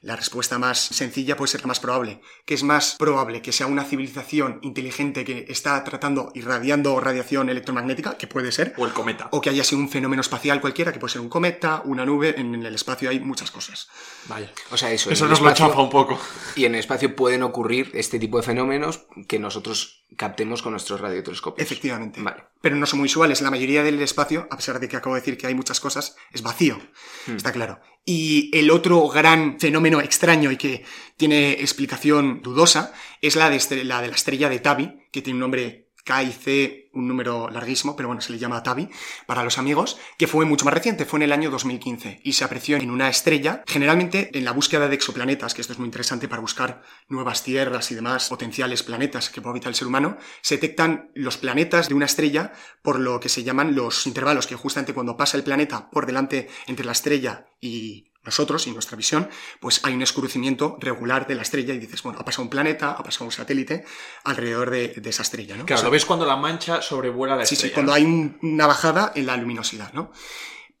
la 0.00 0.16
respuesta 0.16 0.58
más 0.58 0.78
sencilla 0.78 1.36
puede 1.36 1.50
ser 1.50 1.62
la 1.62 1.68
más 1.68 1.80
probable. 1.80 2.20
Que 2.44 2.54
es 2.54 2.62
más 2.62 2.96
probable 2.98 3.42
que 3.42 3.52
sea 3.52 3.66
una 3.66 3.84
civilización 3.84 4.58
inteligente 4.62 5.24
que 5.24 5.46
está 5.48 5.82
tratando, 5.84 6.30
irradiando 6.34 6.98
radiación 7.00 7.48
electromagnética, 7.48 8.16
que 8.16 8.26
puede 8.26 8.52
ser. 8.52 8.74
O 8.76 8.86
el 8.86 8.92
cometa. 8.92 9.28
O 9.32 9.40
que 9.40 9.50
haya 9.50 9.64
sido 9.64 9.80
un 9.80 9.88
fenómeno 9.88 10.20
espacial 10.20 10.60
cualquiera, 10.60 10.92
que 10.92 10.98
puede 10.98 11.12
ser 11.12 11.22
un 11.22 11.28
cometa, 11.28 11.82
una 11.84 12.04
nube. 12.04 12.38
En 12.38 12.54
el 12.54 12.74
espacio 12.74 13.10
hay 13.10 13.20
muchas 13.20 13.50
cosas. 13.50 13.88
Vaya. 14.28 14.50
O 14.70 14.76
sea, 14.76 14.90
eso. 14.92 15.10
Eso 15.10 15.26
nos 15.26 15.40
lo 15.40 15.52
chafa 15.52 15.80
un 15.80 15.90
poco. 15.90 16.18
Y 16.56 16.64
en 16.64 16.74
el 16.74 16.80
espacio 16.80 17.16
pueden 17.16 17.42
ocurrir 17.42 17.90
este 17.94 18.18
tipo 18.18 18.38
de 18.38 18.42
fenómenos 18.42 19.06
que 19.28 19.38
nosotros 19.38 20.01
captemos 20.16 20.62
con 20.62 20.72
nuestros 20.72 21.00
radiotelescopios. 21.00 21.64
Efectivamente. 21.64 22.20
Vale. 22.20 22.44
Pero 22.60 22.76
no 22.76 22.86
son 22.86 23.00
muy 23.00 23.06
usuales. 23.06 23.42
La 23.42 23.50
mayoría 23.50 23.82
del 23.82 24.00
espacio, 24.00 24.46
a 24.50 24.56
pesar 24.56 24.80
de 24.80 24.88
que 24.88 24.96
acabo 24.96 25.14
de 25.14 25.20
decir 25.20 25.38
que 25.38 25.46
hay 25.46 25.54
muchas 25.54 25.80
cosas, 25.80 26.16
es 26.32 26.42
vacío. 26.42 26.78
Hmm. 27.26 27.36
Está 27.36 27.52
claro. 27.52 27.80
Y 28.04 28.50
el 28.56 28.70
otro 28.70 29.08
gran 29.08 29.58
fenómeno 29.60 30.00
extraño 30.00 30.50
y 30.50 30.56
que 30.56 30.84
tiene 31.16 31.52
explicación 31.52 32.42
dudosa 32.42 32.92
es 33.20 33.36
la 33.36 33.48
de, 33.48 33.84
la 33.84 34.02
de 34.02 34.08
la 34.08 34.14
estrella 34.14 34.48
de 34.48 34.58
Tabi, 34.58 35.08
que 35.12 35.22
tiene 35.22 35.36
un 35.36 35.40
nombre 35.40 35.81
K 36.04 36.22
y 36.22 36.32
C, 36.32 36.90
un 36.94 37.06
número 37.06 37.48
larguísimo, 37.48 37.94
pero 37.96 38.08
bueno, 38.08 38.20
se 38.20 38.32
le 38.32 38.38
llama 38.38 38.62
Tabi 38.62 38.88
para 39.26 39.44
los 39.44 39.58
amigos, 39.58 39.98
que 40.18 40.26
fue 40.26 40.44
mucho 40.44 40.64
más 40.64 40.74
reciente, 40.74 41.04
fue 41.04 41.18
en 41.18 41.24
el 41.24 41.32
año 41.32 41.50
2015 41.50 42.20
y 42.24 42.32
se 42.32 42.44
apreció 42.44 42.76
en 42.76 42.90
una 42.90 43.08
estrella, 43.08 43.62
generalmente 43.66 44.36
en 44.36 44.44
la 44.44 44.52
búsqueda 44.52 44.88
de 44.88 44.94
exoplanetas, 44.94 45.54
que 45.54 45.60
esto 45.60 45.72
es 45.72 45.78
muy 45.78 45.86
interesante 45.86 46.28
para 46.28 46.40
buscar 46.40 46.82
nuevas 47.08 47.44
tierras 47.44 47.90
y 47.90 47.94
demás 47.94 48.28
potenciales 48.28 48.82
planetas 48.82 49.30
que 49.30 49.40
puede 49.40 49.52
habitar 49.52 49.70
el 49.70 49.76
ser 49.76 49.86
humano, 49.86 50.18
se 50.40 50.56
detectan 50.56 51.10
los 51.14 51.36
planetas 51.36 51.88
de 51.88 51.94
una 51.94 52.06
estrella 52.06 52.52
por 52.82 52.98
lo 52.98 53.20
que 53.20 53.28
se 53.28 53.44
llaman 53.44 53.74
los 53.74 54.06
intervalos, 54.06 54.46
que 54.46 54.56
justamente 54.56 54.94
cuando 54.94 55.16
pasa 55.16 55.36
el 55.36 55.44
planeta 55.44 55.88
por 55.90 56.06
delante 56.06 56.48
entre 56.66 56.84
la 56.84 56.92
estrella 56.92 57.46
y 57.60 58.11
nosotros 58.24 58.66
y 58.66 58.72
nuestra 58.72 58.96
visión, 58.96 59.28
pues 59.60 59.80
hay 59.84 59.94
un 59.94 60.02
escurrimiento 60.02 60.76
regular 60.80 61.26
de 61.26 61.34
la 61.34 61.42
estrella 61.42 61.74
y 61.74 61.78
dices, 61.78 62.02
bueno, 62.02 62.18
ha 62.20 62.24
pasado 62.24 62.44
un 62.44 62.50
planeta, 62.50 62.92
ha 62.92 63.02
pasado 63.02 63.24
un 63.24 63.32
satélite 63.32 63.84
alrededor 64.24 64.70
de, 64.70 65.02
esa 65.04 65.22
estrella, 65.22 65.56
¿no? 65.56 65.66
Claro, 65.66 65.82
lo 65.82 65.90
ves 65.90 66.04
cuando 66.04 66.24
la 66.24 66.36
mancha 66.36 66.80
sobrevuela 66.80 67.36
la 67.36 67.42
estrella. 67.42 67.60
Sí, 67.60 67.68
sí, 67.68 67.74
cuando 67.74 67.92
hay 67.92 68.04
una 68.42 68.66
bajada 68.66 69.12
en 69.14 69.26
la 69.26 69.36
luminosidad, 69.36 69.92
¿no? 69.92 70.12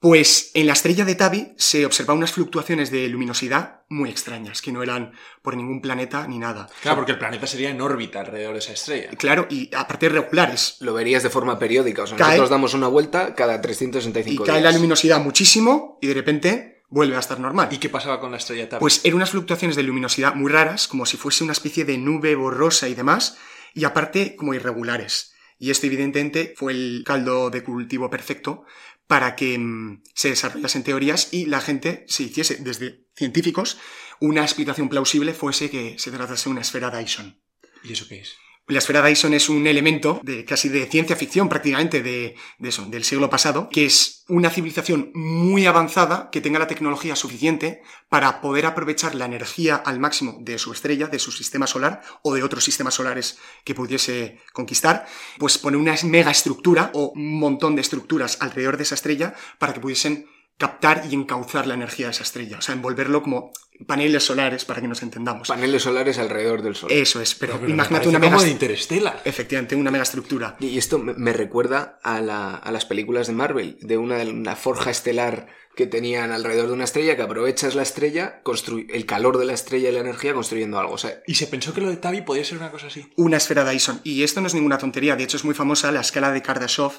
Pues 0.02 0.50
en 0.54 0.66
la 0.66 0.72
estrella 0.72 1.04
de 1.04 1.14
Tabi 1.14 1.54
se 1.56 1.86
observaban 1.86 2.18
unas 2.18 2.32
fluctuaciones 2.32 2.90
de 2.90 3.08
luminosidad 3.08 3.82
muy 3.88 4.10
extrañas, 4.10 4.60
que 4.60 4.72
no 4.72 4.82
eran 4.82 5.12
por 5.42 5.56
ningún 5.56 5.80
planeta 5.80 6.26
ni 6.26 6.40
nada. 6.40 6.68
Claro, 6.80 6.96
porque 6.96 7.12
el 7.12 7.18
planeta 7.18 7.46
sería 7.46 7.70
en 7.70 7.80
órbita 7.80 8.18
alrededor 8.18 8.54
de 8.54 8.58
esa 8.58 8.72
estrella. 8.72 9.10
Claro, 9.10 9.46
y 9.48 9.72
aparte 9.72 10.08
regulares. 10.08 10.78
Lo 10.80 10.92
verías 10.92 11.22
de 11.22 11.30
forma 11.30 11.56
periódica, 11.56 12.02
o 12.02 12.06
sea, 12.08 12.18
nosotros 12.18 12.50
damos 12.50 12.74
una 12.74 12.88
vuelta 12.88 13.36
cada 13.36 13.60
365 13.60 14.42
y 14.42 14.44
cae 14.44 14.60
la 14.60 14.72
luminosidad 14.72 15.20
muchísimo 15.20 15.98
y 16.02 16.08
de 16.08 16.14
repente 16.14 16.71
vuelve 16.92 17.16
a 17.16 17.20
estar 17.20 17.40
normal. 17.40 17.68
¿Y 17.72 17.78
qué 17.78 17.88
pasaba 17.88 18.20
con 18.20 18.30
la 18.30 18.36
estrella 18.36 18.68
Tabi? 18.68 18.80
Pues 18.80 19.00
eran 19.04 19.16
unas 19.16 19.30
fluctuaciones 19.30 19.76
de 19.76 19.82
luminosidad 19.82 20.34
muy 20.34 20.52
raras, 20.52 20.86
como 20.86 21.06
si 21.06 21.16
fuese 21.16 21.42
una 21.42 21.54
especie 21.54 21.84
de 21.84 21.98
nube 21.98 22.34
borrosa 22.34 22.88
y 22.88 22.94
demás, 22.94 23.38
y 23.74 23.84
aparte 23.84 24.36
como 24.36 24.54
irregulares. 24.54 25.34
Y 25.58 25.70
esto 25.70 25.86
evidentemente 25.86 26.54
fue 26.56 26.72
el 26.72 27.02
caldo 27.06 27.50
de 27.50 27.64
cultivo 27.64 28.10
perfecto 28.10 28.64
para 29.06 29.36
que 29.36 29.58
mm, 29.58 30.02
se 30.14 30.30
desarrollasen 30.30 30.84
teorías 30.84 31.32
y 31.32 31.46
la 31.46 31.60
gente 31.60 32.04
se 32.08 32.24
hiciese, 32.24 32.56
desde 32.56 33.06
científicos, 33.16 33.78
una 34.20 34.42
explicación 34.42 34.88
plausible 34.88 35.32
fuese 35.32 35.70
que 35.70 35.98
se 35.98 36.10
tratase 36.10 36.44
de 36.44 36.50
una 36.50 36.60
esfera 36.60 36.90
Dyson. 36.90 37.40
¿Y 37.82 37.92
eso 37.92 38.06
qué 38.06 38.20
es? 38.20 38.36
La 38.68 38.78
esfera 38.78 39.02
Dyson 39.02 39.34
es 39.34 39.48
un 39.48 39.66
elemento 39.66 40.20
de 40.22 40.44
casi 40.44 40.68
de 40.68 40.86
ciencia 40.86 41.16
ficción 41.16 41.48
prácticamente 41.48 42.00
de, 42.00 42.36
eso, 42.60 42.86
del 42.86 43.02
siglo 43.02 43.28
pasado, 43.28 43.68
que 43.68 43.84
es 43.84 44.24
una 44.28 44.50
civilización 44.50 45.10
muy 45.14 45.66
avanzada 45.66 46.30
que 46.30 46.40
tenga 46.40 46.60
la 46.60 46.68
tecnología 46.68 47.16
suficiente 47.16 47.82
para 48.08 48.40
poder 48.40 48.66
aprovechar 48.66 49.16
la 49.16 49.24
energía 49.24 49.74
al 49.74 49.98
máximo 49.98 50.36
de 50.40 50.58
su 50.58 50.72
estrella, 50.72 51.08
de 51.08 51.18
su 51.18 51.32
sistema 51.32 51.66
solar 51.66 52.02
o 52.22 52.34
de 52.34 52.44
otros 52.44 52.62
sistemas 52.62 52.94
solares 52.94 53.36
que 53.64 53.74
pudiese 53.74 54.38
conquistar, 54.52 55.06
pues 55.38 55.58
pone 55.58 55.76
una 55.76 55.96
mega 56.04 56.30
estructura 56.30 56.92
o 56.94 57.12
un 57.16 57.40
montón 57.40 57.74
de 57.74 57.82
estructuras 57.82 58.38
alrededor 58.40 58.76
de 58.76 58.84
esa 58.84 58.94
estrella 58.94 59.34
para 59.58 59.74
que 59.74 59.80
pudiesen 59.80 60.26
captar 60.62 61.02
y 61.10 61.14
encauzar 61.14 61.66
la 61.66 61.74
energía 61.74 62.06
de 62.06 62.12
esa 62.12 62.22
estrella, 62.22 62.58
o 62.58 62.62
sea, 62.62 62.72
envolverlo 62.72 63.20
como 63.20 63.50
paneles 63.84 64.22
solares 64.22 64.64
para 64.64 64.80
que 64.80 64.86
nos 64.86 65.02
entendamos. 65.02 65.48
Paneles 65.48 65.82
solares 65.82 66.18
alrededor 66.18 66.62
del 66.62 66.76
Sol. 66.76 66.92
Eso 66.92 67.20
es, 67.20 67.34
pero, 67.34 67.58
imagínate 67.66 68.08
una 68.08 68.20
mega... 68.20 68.40
de 68.40 68.48
Interestela. 68.48 69.20
Efectivamente, 69.24 69.74
una 69.74 69.90
mega 69.90 70.04
estructura. 70.04 70.56
Y 70.60 70.78
esto 70.78 71.00
me 71.00 71.32
recuerda 71.32 71.98
a, 72.04 72.20
las 72.20 72.84
películas 72.84 73.26
de 73.26 73.32
Marvel, 73.32 73.76
de 73.80 73.98
una, 73.98 74.54
forja 74.54 74.92
estelar 74.92 75.48
que 75.74 75.88
tenían 75.88 76.30
alrededor 76.30 76.68
de 76.68 76.74
una 76.74 76.84
estrella, 76.84 77.16
que 77.16 77.22
aprovechas 77.22 77.74
la 77.74 77.82
estrella, 77.82 78.40
el 78.88 79.04
calor 79.04 79.38
de 79.38 79.46
la 79.46 79.54
estrella 79.54 79.88
y 79.88 79.92
la 79.92 80.00
energía 80.00 80.32
construyendo 80.32 80.78
algo. 80.78 80.94
y 81.26 81.34
se 81.34 81.48
pensó 81.48 81.74
que 81.74 81.80
lo 81.80 81.90
de 81.90 81.96
Tabi 81.96 82.22
podía 82.22 82.44
ser 82.44 82.58
una 82.58 82.70
cosa 82.70 82.86
así. 82.86 83.10
Una 83.16 83.38
esfera 83.38 83.68
Dyson. 83.68 84.00
Y 84.04 84.22
esto 84.22 84.40
no 84.40 84.46
es 84.46 84.54
ninguna 84.54 84.78
tontería, 84.78 85.16
de 85.16 85.24
hecho 85.24 85.38
es 85.38 85.44
muy 85.44 85.54
famosa 85.54 85.90
la 85.90 86.02
escala 86.02 86.30
de 86.30 86.40
Kardashev, 86.40 86.92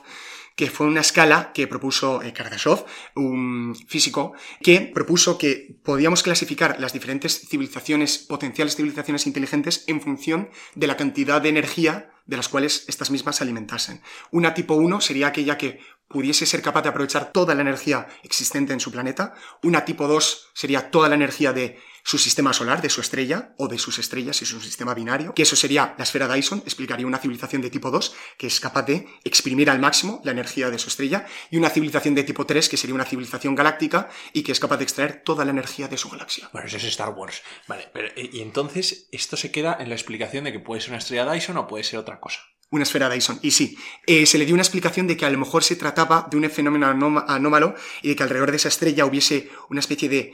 que 0.55 0.69
fue 0.69 0.87
una 0.87 1.01
escala 1.01 1.51
que 1.53 1.67
propuso 1.67 2.21
eh, 2.21 2.33
Kardashev, 2.33 2.85
un 3.15 3.75
físico, 3.87 4.33
que 4.61 4.91
propuso 4.93 5.37
que 5.37 5.75
podíamos 5.83 6.23
clasificar 6.23 6.79
las 6.79 6.93
diferentes 6.93 7.47
civilizaciones, 7.47 8.17
potenciales 8.17 8.75
civilizaciones 8.75 9.27
inteligentes, 9.27 9.83
en 9.87 10.01
función 10.01 10.49
de 10.75 10.87
la 10.87 10.97
cantidad 10.97 11.41
de 11.41 11.49
energía 11.49 12.09
de 12.25 12.37
las 12.37 12.47
cuales 12.47 12.85
estas 12.87 13.11
mismas 13.11 13.37
se 13.37 13.43
alimentasen. 13.43 14.01
Una 14.31 14.53
tipo 14.53 14.75
1 14.75 15.01
sería 15.01 15.27
aquella 15.27 15.57
que 15.57 15.79
pudiese 16.07 16.45
ser 16.45 16.61
capaz 16.61 16.83
de 16.83 16.89
aprovechar 16.89 17.31
toda 17.31 17.55
la 17.55 17.61
energía 17.61 18.07
existente 18.23 18.71
en 18.71 18.79
su 18.79 18.91
planeta. 18.91 19.33
Una 19.61 19.83
tipo 19.83 20.07
2 20.07 20.51
sería 20.53 20.91
toda 20.91 21.09
la 21.09 21.15
energía 21.15 21.53
de 21.53 21.79
su 22.03 22.17
sistema 22.17 22.53
solar, 22.53 22.81
de 22.81 22.89
su 22.89 23.01
estrella, 23.01 23.53
o 23.57 23.67
de 23.67 23.77
sus 23.77 23.99
estrellas 23.99 24.41
y 24.41 24.45
su 24.45 24.59
sistema 24.61 24.93
binario, 24.93 25.33
que 25.33 25.43
eso 25.43 25.55
sería 25.55 25.95
la 25.97 26.03
esfera 26.03 26.27
Dyson, 26.27 26.61
explicaría 26.65 27.07
una 27.07 27.17
civilización 27.17 27.61
de 27.61 27.69
tipo 27.69 27.91
2, 27.91 28.15
que 28.37 28.47
es 28.47 28.59
capaz 28.59 28.83
de 28.83 29.07
exprimir 29.23 29.69
al 29.69 29.79
máximo 29.79 30.21
la 30.23 30.31
energía 30.31 30.69
de 30.69 30.79
su 30.79 30.89
estrella, 30.89 31.25
y 31.49 31.57
una 31.57 31.69
civilización 31.69 32.15
de 32.15 32.23
tipo 32.23 32.45
3, 32.45 32.69
que 32.69 32.77
sería 32.77 32.95
una 32.95 33.05
civilización 33.05 33.55
galáctica 33.55 34.09
y 34.33 34.43
que 34.43 34.51
es 34.51 34.59
capaz 34.59 34.77
de 34.77 34.83
extraer 34.83 35.23
toda 35.23 35.45
la 35.45 35.51
energía 35.51 35.87
de 35.87 35.97
su 35.97 36.09
galaxia. 36.09 36.49
Bueno, 36.51 36.67
eso 36.67 36.77
es 36.77 36.83
Star 36.83 37.09
Wars. 37.09 37.41
Vale, 37.67 37.89
pero 37.93 38.09
y 38.15 38.41
entonces 38.41 39.07
esto 39.11 39.37
se 39.37 39.51
queda 39.51 39.77
en 39.79 39.89
la 39.89 39.95
explicación 39.95 40.43
de 40.43 40.51
que 40.51 40.59
puede 40.59 40.81
ser 40.81 40.91
una 40.91 40.99
estrella 40.99 41.31
Dyson 41.31 41.57
o 41.57 41.67
puede 41.67 41.83
ser 41.83 41.99
otra 41.99 42.19
cosa 42.19 42.39
una 42.73 42.83
esfera 42.83 43.07
Dyson. 43.07 43.39
Y 43.43 43.51
sí, 43.51 43.77
eh, 44.07 44.25
se 44.25 44.39
le 44.39 44.45
dio 44.45 44.55
una 44.55 44.63
explicación 44.63 45.05
de 45.05 45.15
que 45.15 45.25
a 45.25 45.29
lo 45.29 45.37
mejor 45.37 45.63
se 45.63 45.75
trataba 45.75 46.27
de 46.29 46.37
un 46.37 46.49
fenómeno 46.49 46.87
anómalo 47.27 47.75
y 48.01 48.09
de 48.09 48.15
que 48.15 48.23
alrededor 48.23 48.49
de 48.49 48.57
esa 48.57 48.67
estrella 48.67 49.05
hubiese 49.05 49.49
una 49.69 49.79
especie 49.79 50.09
de 50.09 50.33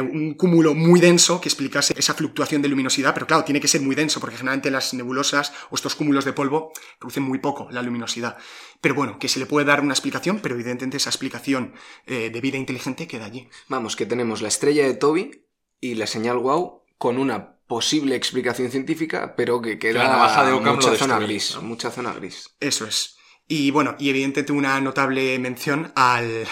un 0.00 0.34
cúmulo 0.34 0.74
muy 0.74 0.98
denso 0.98 1.42
que 1.42 1.48
explicase 1.48 1.94
esa 1.96 2.14
fluctuación 2.14 2.62
de 2.62 2.68
luminosidad, 2.68 3.12
pero 3.12 3.26
claro, 3.26 3.44
tiene 3.44 3.60
que 3.60 3.68
ser 3.68 3.82
muy 3.82 3.94
denso 3.94 4.18
porque 4.18 4.36
generalmente 4.36 4.70
las 4.70 4.94
nebulosas 4.94 5.52
o 5.68 5.74
estos 5.74 5.94
cúmulos 5.94 6.24
de 6.24 6.32
polvo 6.32 6.72
producen 6.98 7.22
muy 7.22 7.38
poco 7.38 7.68
la 7.70 7.82
luminosidad. 7.82 8.38
Pero 8.80 8.94
bueno, 8.94 9.18
que 9.18 9.28
se 9.28 9.38
le 9.38 9.44
puede 9.44 9.66
dar 9.66 9.82
una 9.82 9.92
explicación, 9.92 10.40
pero 10.40 10.54
evidentemente 10.54 10.96
esa 10.96 11.10
explicación 11.10 11.74
eh, 12.06 12.30
de 12.30 12.40
vida 12.40 12.56
inteligente 12.56 13.06
queda 13.06 13.26
allí. 13.26 13.48
Vamos, 13.68 13.94
que 13.94 14.06
tenemos 14.06 14.40
la 14.40 14.48
estrella 14.48 14.86
de 14.86 14.94
Toby 14.94 15.44
y 15.80 15.96
la 15.96 16.06
señal 16.06 16.38
wow 16.38 16.82
con 16.96 17.18
una 17.18 17.57
posible 17.68 18.16
explicación 18.16 18.70
científica, 18.70 19.34
pero 19.36 19.62
que 19.62 19.78
queda 19.78 20.08
baja 20.16 20.44
de 20.44 20.52
mucha 20.52 20.96
zona 20.96 21.18
gris, 21.20 21.56
mucha 21.62 21.90
zona 21.90 22.12
gris. 22.14 22.56
Eso 22.58 22.86
es. 22.86 23.16
Y 23.46 23.70
bueno, 23.70 23.94
y 23.98 24.10
evidentemente 24.10 24.52
una 24.52 24.78
notable 24.80 25.38
mención 25.38 25.92
al 25.94 26.46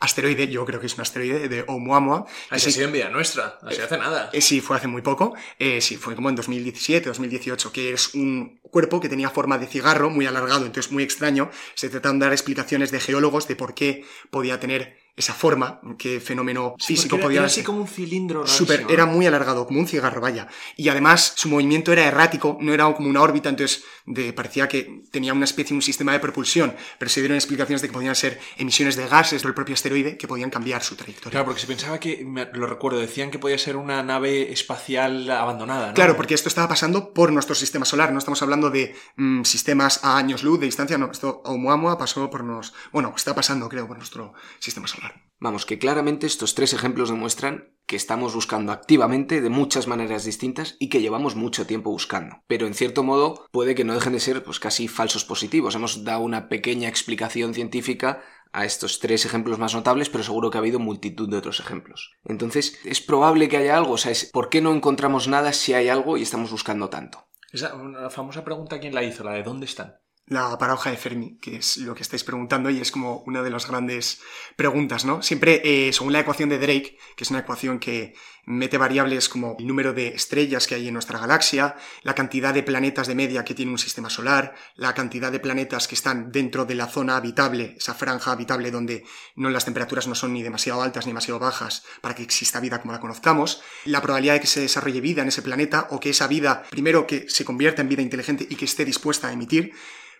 asteroide, 0.00 0.48
yo 0.48 0.66
creo 0.66 0.80
que 0.80 0.86
es 0.86 0.94
un 0.94 1.00
asteroide 1.00 1.48
de 1.48 1.64
Oumuamua. 1.66 2.26
Ha 2.50 2.58
sido 2.58 2.86
en 2.86 2.92
vida 2.92 3.08
nuestra, 3.08 3.58
así 3.62 3.80
hace 3.80 3.96
nada. 3.96 4.28
Eh, 4.32 4.40
sí, 4.40 4.60
fue 4.60 4.76
hace 4.76 4.86
muy 4.86 5.00
poco, 5.00 5.34
eh, 5.58 5.80
sí, 5.80 5.96
fue 5.96 6.14
como 6.14 6.28
en 6.28 6.34
2017, 6.34 7.08
2018, 7.08 7.72
que 7.72 7.92
es 7.92 8.14
un 8.14 8.58
cuerpo 8.62 9.00
que 9.00 9.08
tenía 9.08 9.30
forma 9.30 9.56
de 9.56 9.66
cigarro, 9.66 10.10
muy 10.10 10.26
alargado, 10.26 10.66
entonces 10.66 10.92
muy 10.92 11.02
extraño. 11.02 11.50
Se 11.74 11.88
trataron 11.88 12.18
de 12.18 12.26
dar 12.26 12.32
explicaciones 12.32 12.90
de 12.90 13.00
geólogos 13.00 13.48
de 13.48 13.56
por 13.56 13.74
qué 13.74 14.04
podía 14.30 14.60
tener 14.60 15.01
esa 15.14 15.34
forma, 15.34 15.80
qué 15.98 16.20
fenómeno 16.20 16.74
físico 16.78 17.20
podía 17.20 17.40
era 17.40 17.46
así 17.46 17.62
como 17.62 17.80
un 17.82 17.86
cilindro 17.86 18.46
Super, 18.46 18.86
era 18.88 19.04
muy 19.04 19.26
alargado, 19.26 19.66
como 19.66 19.78
un 19.78 19.86
cigarro, 19.86 20.22
vaya. 20.22 20.48
Y 20.76 20.88
además 20.88 21.34
su 21.36 21.50
movimiento 21.50 21.92
era 21.92 22.06
errático, 22.06 22.56
no 22.60 22.72
era 22.72 22.90
como 22.94 23.10
una 23.10 23.20
órbita, 23.20 23.50
entonces 23.50 23.84
de, 24.06 24.32
parecía 24.32 24.68
que 24.68 25.02
tenía 25.10 25.34
una 25.34 25.44
especie, 25.44 25.76
un 25.76 25.82
sistema 25.82 26.12
de 26.12 26.20
propulsión, 26.20 26.74
pero 26.98 27.10
se 27.10 27.20
dieron 27.20 27.36
explicaciones 27.36 27.82
de 27.82 27.88
que 27.88 27.92
podían 27.92 28.14
ser 28.14 28.40
emisiones 28.56 28.96
de 28.96 29.06
gases 29.06 29.42
del 29.42 29.52
propio 29.52 29.74
asteroide 29.74 30.16
que 30.16 30.26
podían 30.26 30.48
cambiar 30.48 30.82
su 30.82 30.96
trayectoria. 30.96 31.30
Claro, 31.30 31.44
porque 31.44 31.60
se 31.60 31.66
pensaba 31.66 32.00
que, 32.00 32.26
lo 32.54 32.66
recuerdo, 32.66 32.98
decían 32.98 33.30
que 33.30 33.38
podía 33.38 33.58
ser 33.58 33.76
una 33.76 34.02
nave 34.02 34.50
espacial 34.50 35.30
abandonada, 35.30 35.88
¿no? 35.88 35.94
Claro, 35.94 36.16
porque 36.16 36.32
esto 36.32 36.48
estaba 36.48 36.68
pasando 36.68 37.12
por 37.12 37.32
nuestro 37.32 37.54
sistema 37.54 37.84
solar, 37.84 38.12
no 38.12 38.18
estamos 38.18 38.40
hablando 38.40 38.70
de 38.70 38.96
mm, 39.16 39.42
sistemas 39.42 40.00
a 40.04 40.16
años 40.16 40.42
luz 40.42 40.58
de 40.58 40.66
distancia, 40.66 40.96
no, 40.96 41.10
esto 41.10 41.42
Oumuamua 41.44 41.98
pasó 41.98 42.30
por 42.30 42.44
nos, 42.44 42.72
bueno, 42.92 43.12
está 43.14 43.34
pasando 43.34 43.68
creo 43.68 43.86
por 43.86 43.98
nuestro 43.98 44.32
sistema 44.58 44.88
solar. 44.88 45.01
Vamos, 45.42 45.66
que 45.66 45.78
claramente 45.78 46.26
estos 46.26 46.54
tres 46.54 46.72
ejemplos 46.72 47.10
demuestran 47.10 47.74
que 47.86 47.96
estamos 47.96 48.32
buscando 48.32 48.70
activamente 48.70 49.40
de 49.40 49.50
muchas 49.50 49.88
maneras 49.88 50.24
distintas 50.24 50.76
y 50.78 50.88
que 50.88 51.00
llevamos 51.00 51.34
mucho 51.34 51.66
tiempo 51.66 51.90
buscando. 51.90 52.36
Pero 52.46 52.68
en 52.68 52.74
cierto 52.74 53.02
modo 53.02 53.46
puede 53.50 53.74
que 53.74 53.84
no 53.84 53.94
dejen 53.94 54.12
de 54.12 54.20
ser 54.20 54.44
pues 54.44 54.60
casi 54.60 54.86
falsos 54.86 55.24
positivos. 55.24 55.74
Hemos 55.74 56.04
dado 56.04 56.20
una 56.20 56.48
pequeña 56.48 56.88
explicación 56.88 57.54
científica 57.54 58.22
a 58.52 58.64
estos 58.64 59.00
tres 59.00 59.24
ejemplos 59.24 59.58
más 59.58 59.74
notables, 59.74 60.10
pero 60.10 60.22
seguro 60.22 60.50
que 60.50 60.58
ha 60.58 60.60
habido 60.60 60.78
multitud 60.78 61.28
de 61.28 61.38
otros 61.38 61.58
ejemplos. 61.58 62.12
Entonces, 62.24 62.78
es 62.84 63.00
probable 63.00 63.48
que 63.48 63.56
haya 63.56 63.76
algo, 63.76 63.94
o 63.94 63.98
sea, 63.98 64.12
¿por 64.32 64.48
qué 64.48 64.60
no 64.60 64.72
encontramos 64.72 65.26
nada 65.26 65.52
si 65.52 65.74
hay 65.74 65.88
algo 65.88 66.16
y 66.18 66.22
estamos 66.22 66.52
buscando 66.52 66.88
tanto? 66.88 67.26
Esa 67.50 67.74
la 67.76 68.10
famosa 68.10 68.44
pregunta, 68.44 68.78
¿quién 68.78 68.94
la 68.94 69.02
hizo? 69.02 69.24
La 69.24 69.32
de 69.32 69.42
¿dónde 69.42 69.66
están? 69.66 69.96
La 70.26 70.56
paradoja 70.56 70.90
de 70.90 70.96
Fermi, 70.96 71.38
que 71.38 71.56
es 71.56 71.78
lo 71.78 71.94
que 71.94 72.02
estáis 72.02 72.24
preguntando 72.24 72.70
y 72.70 72.80
es 72.80 72.90
como 72.90 73.22
una 73.26 73.42
de 73.42 73.50
las 73.50 73.66
grandes 73.66 74.20
preguntas, 74.56 75.04
¿no? 75.04 75.22
Siempre, 75.22 75.60
eh, 75.64 75.92
según 75.92 76.12
la 76.12 76.20
ecuación 76.20 76.48
de 76.48 76.58
Drake, 76.58 76.96
que 77.16 77.24
es 77.24 77.30
una 77.30 77.40
ecuación 77.40 77.78
que 77.78 78.14
mete 78.44 78.76
variables 78.76 79.28
como 79.28 79.56
el 79.58 79.66
número 79.66 79.92
de 79.92 80.08
estrellas 80.08 80.66
que 80.66 80.74
hay 80.74 80.88
en 80.88 80.94
nuestra 80.94 81.18
galaxia, 81.18 81.76
la 82.02 82.14
cantidad 82.14 82.52
de 82.52 82.62
planetas 82.62 83.06
de 83.06 83.14
media 83.14 83.44
que 83.44 83.54
tiene 83.54 83.70
un 83.70 83.78
sistema 83.78 84.10
solar, 84.10 84.54
la 84.74 84.94
cantidad 84.94 85.30
de 85.30 85.38
planetas 85.38 85.86
que 85.86 85.94
están 85.94 86.32
dentro 86.32 86.64
de 86.64 86.74
la 86.74 86.86
zona 86.86 87.16
habitable, 87.16 87.74
esa 87.76 87.94
franja 87.94 88.32
habitable 88.32 88.70
donde 88.70 89.04
no 89.36 89.48
las 89.50 89.64
temperaturas 89.64 90.08
no 90.08 90.14
son 90.14 90.32
ni 90.32 90.42
demasiado 90.42 90.82
altas 90.82 91.06
ni 91.06 91.10
demasiado 91.10 91.38
bajas 91.38 91.84
para 92.00 92.14
que 92.14 92.22
exista 92.22 92.60
vida 92.60 92.80
como 92.80 92.92
la 92.92 93.00
conozcamos, 93.00 93.62
la 93.84 94.02
probabilidad 94.02 94.34
de 94.34 94.40
que 94.40 94.46
se 94.46 94.60
desarrolle 94.60 95.00
vida 95.00 95.22
en 95.22 95.28
ese 95.28 95.42
planeta 95.42 95.86
o 95.90 96.00
que 96.00 96.10
esa 96.10 96.26
vida, 96.26 96.64
primero 96.70 97.06
que 97.06 97.28
se 97.28 97.44
convierta 97.44 97.82
en 97.82 97.88
vida 97.88 98.02
inteligente 98.02 98.46
y 98.48 98.56
que 98.56 98.64
esté 98.64 98.84
dispuesta 98.84 99.28
a 99.28 99.32
emitir, 99.32 99.72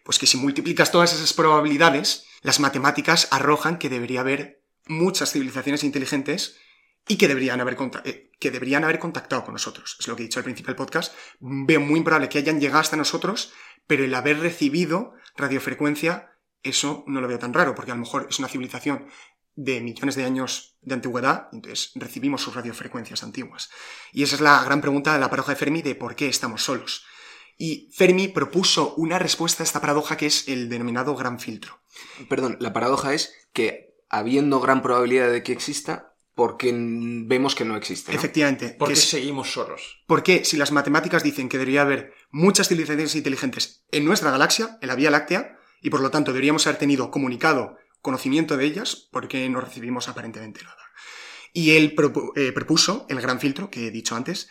pues 0.04 0.18
que 0.18 0.26
si 0.26 0.36
multiplicas 0.36 0.90
todas 0.90 1.12
esas 1.12 1.32
probabilidades, 1.32 2.26
las 2.42 2.60
matemáticas 2.60 3.28
arrojan 3.30 3.78
que 3.78 3.88
debería 3.88 4.20
haber 4.20 4.62
muchas 4.86 5.32
civilizaciones 5.32 5.84
inteligentes 5.84 6.56
y 7.08 7.16
que 7.16 7.28
deberían 7.28 7.60
haber, 7.60 7.76
eh, 8.04 8.30
que 8.38 8.50
deberían 8.50 8.84
haber 8.84 8.98
contactado 8.98 9.44
con 9.44 9.54
nosotros. 9.54 9.96
Es 9.98 10.08
lo 10.08 10.16
que 10.16 10.22
he 10.22 10.26
dicho 10.26 10.40
al 10.40 10.44
principio 10.44 10.68
del 10.68 10.76
podcast. 10.76 11.14
Veo 11.40 11.80
muy 11.80 11.98
improbable 11.98 12.28
que 12.28 12.38
hayan 12.38 12.60
llegado 12.60 12.80
hasta 12.80 12.96
nosotros, 12.96 13.52
pero 13.86 14.04
el 14.04 14.14
haber 14.14 14.38
recibido 14.38 15.14
radiofrecuencia, 15.36 16.32
eso 16.62 17.04
no 17.06 17.20
lo 17.20 17.28
veo 17.28 17.38
tan 17.38 17.54
raro, 17.54 17.74
porque 17.74 17.90
a 17.90 17.94
lo 17.94 18.00
mejor 18.00 18.26
es 18.30 18.38
una 18.38 18.48
civilización 18.48 19.06
de 19.54 19.80
millones 19.80 20.14
de 20.14 20.24
años 20.24 20.78
de 20.80 20.94
antigüedad, 20.94 21.48
entonces 21.52 21.92
recibimos 21.94 22.40
sus 22.40 22.54
radiofrecuencias 22.54 23.22
antiguas. 23.22 23.70
Y 24.12 24.22
esa 24.22 24.36
es 24.36 24.40
la 24.40 24.62
gran 24.64 24.80
pregunta 24.80 25.12
de 25.12 25.20
la 25.20 25.28
paradoja 25.28 25.52
de 25.52 25.56
Fermi 25.56 25.82
de 25.82 25.94
por 25.94 26.16
qué 26.16 26.28
estamos 26.28 26.62
solos. 26.62 27.04
Y 27.58 27.90
Fermi 27.94 28.28
propuso 28.28 28.94
una 28.96 29.18
respuesta 29.18 29.62
a 29.62 29.66
esta 29.66 29.80
paradoja 29.80 30.16
que 30.16 30.26
es 30.26 30.48
el 30.48 30.68
denominado 30.68 31.14
gran 31.14 31.38
filtro. 31.38 31.80
Perdón, 32.28 32.56
la 32.60 32.72
paradoja 32.72 33.14
es 33.14 33.34
que 33.52 33.94
habiendo 34.08 34.60
gran 34.60 34.82
probabilidad 34.82 35.30
de 35.30 35.42
que 35.42 35.52
exista, 35.52 36.14
porque 36.34 36.72
vemos 36.74 37.54
que 37.54 37.64
no 37.64 37.76
existe. 37.76 38.12
¿no? 38.12 38.18
Efectivamente. 38.18 38.74
Porque 38.78 38.94
que 38.94 38.98
es- 39.00 39.08
seguimos 39.08 39.52
solos. 39.52 40.02
Porque 40.06 40.44
si 40.44 40.56
las 40.56 40.72
matemáticas 40.72 41.22
dicen 41.22 41.48
que 41.48 41.58
debería 41.58 41.82
haber 41.82 42.14
muchas 42.30 42.68
civilizaciones 42.68 43.14
inteligentes 43.14 43.84
en 43.90 44.04
nuestra 44.04 44.30
galaxia, 44.30 44.78
en 44.80 44.88
la 44.88 44.94
Vía 44.94 45.10
Láctea, 45.10 45.56
y 45.82 45.90
por 45.90 46.00
lo 46.00 46.10
tanto 46.10 46.32
deberíamos 46.32 46.66
haber 46.66 46.78
tenido 46.78 47.10
comunicado 47.10 47.76
conocimiento 48.00 48.56
de 48.56 48.64
ellas, 48.64 49.08
¿por 49.12 49.28
qué 49.28 49.48
no 49.48 49.60
recibimos 49.60 50.08
aparentemente 50.08 50.62
nada? 50.62 50.76
Y 51.52 51.72
él 51.76 51.94
eh, 52.36 52.52
propuso 52.52 53.04
el 53.10 53.20
gran 53.20 53.38
filtro 53.38 53.70
que 53.70 53.86
he 53.86 53.90
dicho 53.90 54.16
antes, 54.16 54.48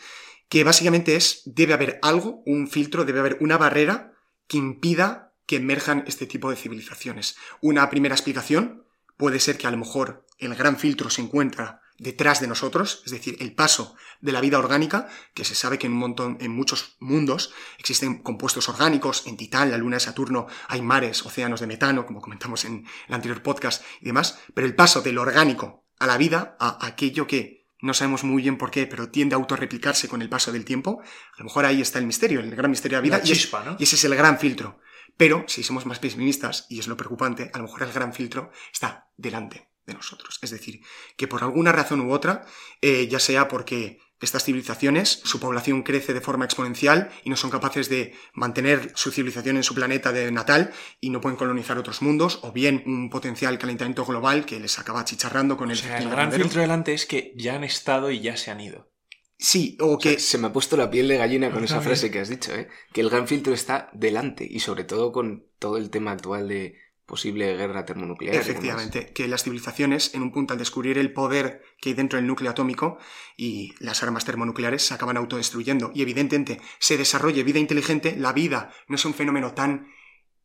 que 0.51 0.65
básicamente 0.65 1.15
es, 1.15 1.43
debe 1.45 1.73
haber 1.73 1.97
algo, 2.01 2.43
un 2.45 2.67
filtro, 2.67 3.05
debe 3.05 3.21
haber 3.21 3.37
una 3.39 3.57
barrera 3.57 4.11
que 4.49 4.57
impida 4.57 5.33
que 5.45 5.55
emerjan 5.55 6.03
este 6.07 6.25
tipo 6.25 6.49
de 6.49 6.57
civilizaciones. 6.57 7.37
Una 7.61 7.89
primera 7.89 8.15
explicación 8.15 8.85
puede 9.15 9.39
ser 9.39 9.57
que 9.57 9.67
a 9.67 9.71
lo 9.71 9.77
mejor 9.77 10.27
el 10.39 10.53
gran 10.55 10.75
filtro 10.75 11.09
se 11.09 11.21
encuentra 11.21 11.79
detrás 11.97 12.41
de 12.41 12.47
nosotros, 12.47 13.01
es 13.05 13.13
decir, 13.13 13.37
el 13.39 13.55
paso 13.55 13.95
de 14.19 14.33
la 14.33 14.41
vida 14.41 14.59
orgánica, 14.59 15.07
que 15.33 15.45
se 15.45 15.55
sabe 15.55 15.79
que 15.79 15.87
en 15.87 15.93
un 15.93 15.99
montón, 15.99 16.37
en 16.41 16.51
muchos 16.51 16.97
mundos 16.99 17.53
existen 17.79 18.21
compuestos 18.21 18.67
orgánicos, 18.67 19.27
en 19.27 19.37
Titán, 19.37 19.71
la 19.71 19.77
luna 19.77 19.95
de 19.95 20.01
Saturno, 20.01 20.47
hay 20.67 20.81
mares, 20.81 21.25
océanos 21.25 21.61
de 21.61 21.67
metano, 21.67 22.05
como 22.05 22.19
comentamos 22.19 22.65
en 22.65 22.85
el 23.07 23.15
anterior 23.15 23.41
podcast 23.41 23.85
y 24.01 24.05
demás, 24.05 24.37
pero 24.53 24.67
el 24.67 24.75
paso 24.75 25.01
del 25.01 25.17
orgánico 25.17 25.85
a 25.97 26.07
la 26.07 26.17
vida, 26.17 26.57
a 26.59 26.85
aquello 26.85 27.25
que 27.25 27.60
no 27.81 27.93
sabemos 27.93 28.23
muy 28.23 28.41
bien 28.41 28.57
por 28.57 28.71
qué, 28.71 28.87
pero 28.87 29.09
tiende 29.09 29.35
a 29.35 29.37
autorreplicarse 29.37 30.07
con 30.07 30.21
el 30.21 30.29
paso 30.29 30.51
del 30.51 30.65
tiempo, 30.65 31.01
a 31.01 31.37
lo 31.39 31.45
mejor 31.45 31.65
ahí 31.65 31.81
está 31.81 31.99
el 31.99 32.05
misterio, 32.05 32.39
el 32.39 32.55
gran 32.55 32.69
misterio 32.71 32.97
de 32.97 33.01
la 33.01 33.03
vida, 33.03 33.17
La 33.17 33.23
y 33.27 33.31
es- 33.31 33.39
y 33.79 33.83
ese 33.83 33.95
es 33.95 34.03
el 34.03 34.15
gran 34.15 34.37
filtro. 34.39 34.79
Pero 35.17 35.43
si 35.47 35.63
somos 35.63 35.85
más 35.85 35.99
pesimistas, 35.99 36.65
y 36.69 36.79
es 36.79 36.87
lo 36.87 36.95
preocupante, 36.97 37.51
a 37.53 37.57
lo 37.57 37.65
mejor 37.65 37.83
el 37.83 37.91
gran 37.91 38.13
filtro 38.13 38.51
está 38.71 39.09
delante 39.17 39.69
de 39.85 39.93
nosotros. 39.93 40.39
Es 40.41 40.51
decir, 40.51 40.81
que 41.17 41.27
por 41.27 41.43
alguna 41.43 41.71
razón 41.71 42.01
u 42.01 42.11
otra, 42.13 42.45
eh, 42.81 43.07
ya 43.07 43.19
sea 43.19 43.47
porque 43.47 43.99
estas 44.21 44.43
civilizaciones, 44.43 45.21
su 45.23 45.39
población 45.39 45.83
crece 45.83 46.13
de 46.13 46.21
forma 46.21 46.45
exponencial 46.45 47.09
y 47.23 47.29
no 47.29 47.35
son 47.35 47.49
capaces 47.49 47.89
de 47.89 48.13
mantener 48.33 48.91
su 48.95 49.11
civilización 49.11 49.57
en 49.57 49.63
su 49.63 49.73
planeta 49.73 50.11
de 50.11 50.31
natal 50.31 50.71
y 50.99 51.09
no 51.09 51.21
pueden 51.21 51.37
colonizar 51.37 51.77
otros 51.77 52.01
mundos, 52.01 52.39
o 52.43 52.51
bien 52.51 52.83
un 52.85 53.09
potencial 53.09 53.57
calentamiento 53.57 54.05
global 54.05 54.45
que 54.45 54.59
les 54.59 54.79
acaba 54.79 55.05
chicharrando 55.05 55.57
con 55.57 55.69
O 55.69 55.71
el 55.71 55.77
sea, 55.77 55.97
el 55.97 56.09
gran 56.09 56.31
filtro 56.31 56.61
delante 56.61 56.93
es 56.93 57.05
que 57.05 57.33
ya 57.35 57.55
han 57.55 57.63
estado 57.63 58.11
y 58.11 58.21
ya 58.21 58.37
se 58.37 58.51
han 58.51 58.61
ido. 58.61 58.91
Sí, 59.37 59.75
o 59.79 59.97
que 59.97 60.19
Se 60.19 60.37
me 60.37 60.47
ha 60.47 60.53
puesto 60.53 60.77
la 60.77 60.91
piel 60.91 61.07
de 61.07 61.17
gallina 61.17 61.51
con 61.51 61.63
esa 61.63 61.81
frase 61.81 62.11
que 62.11 62.19
has 62.19 62.29
dicho, 62.29 62.53
¿eh? 62.53 62.69
Que 62.93 63.01
el 63.01 63.09
gran 63.09 63.27
filtro 63.27 63.55
está 63.55 63.89
delante 63.91 64.47
y 64.47 64.59
sobre 64.59 64.83
todo 64.83 65.11
con 65.11 65.47
todo 65.57 65.77
el 65.77 65.89
tema 65.89 66.11
actual 66.11 66.47
de 66.47 66.75
posible 67.11 67.57
guerra 67.57 67.85
termonuclear. 67.85 68.33
Efectivamente, 68.35 69.11
que 69.13 69.27
las 69.27 69.43
civilizaciones, 69.43 70.15
en 70.15 70.21
un 70.21 70.31
punto 70.31 70.53
al 70.53 70.59
descubrir 70.59 70.97
el 70.97 71.11
poder 71.11 71.61
que 71.81 71.89
hay 71.89 71.93
dentro 71.93 72.15
del 72.15 72.25
núcleo 72.25 72.49
atómico 72.49 72.99
y 73.35 73.73
las 73.79 74.01
armas 74.01 74.23
termonucleares, 74.23 74.81
se 74.81 74.93
acaban 74.93 75.17
autodestruyendo. 75.17 75.91
Y 75.93 76.03
evidentemente, 76.03 76.61
se 76.79 76.95
desarrolle 76.95 77.43
vida 77.43 77.59
inteligente, 77.59 78.15
la 78.17 78.31
vida 78.31 78.71
no 78.87 78.95
es 78.95 79.03
un 79.03 79.13
fenómeno 79.13 79.53
tan 79.53 79.89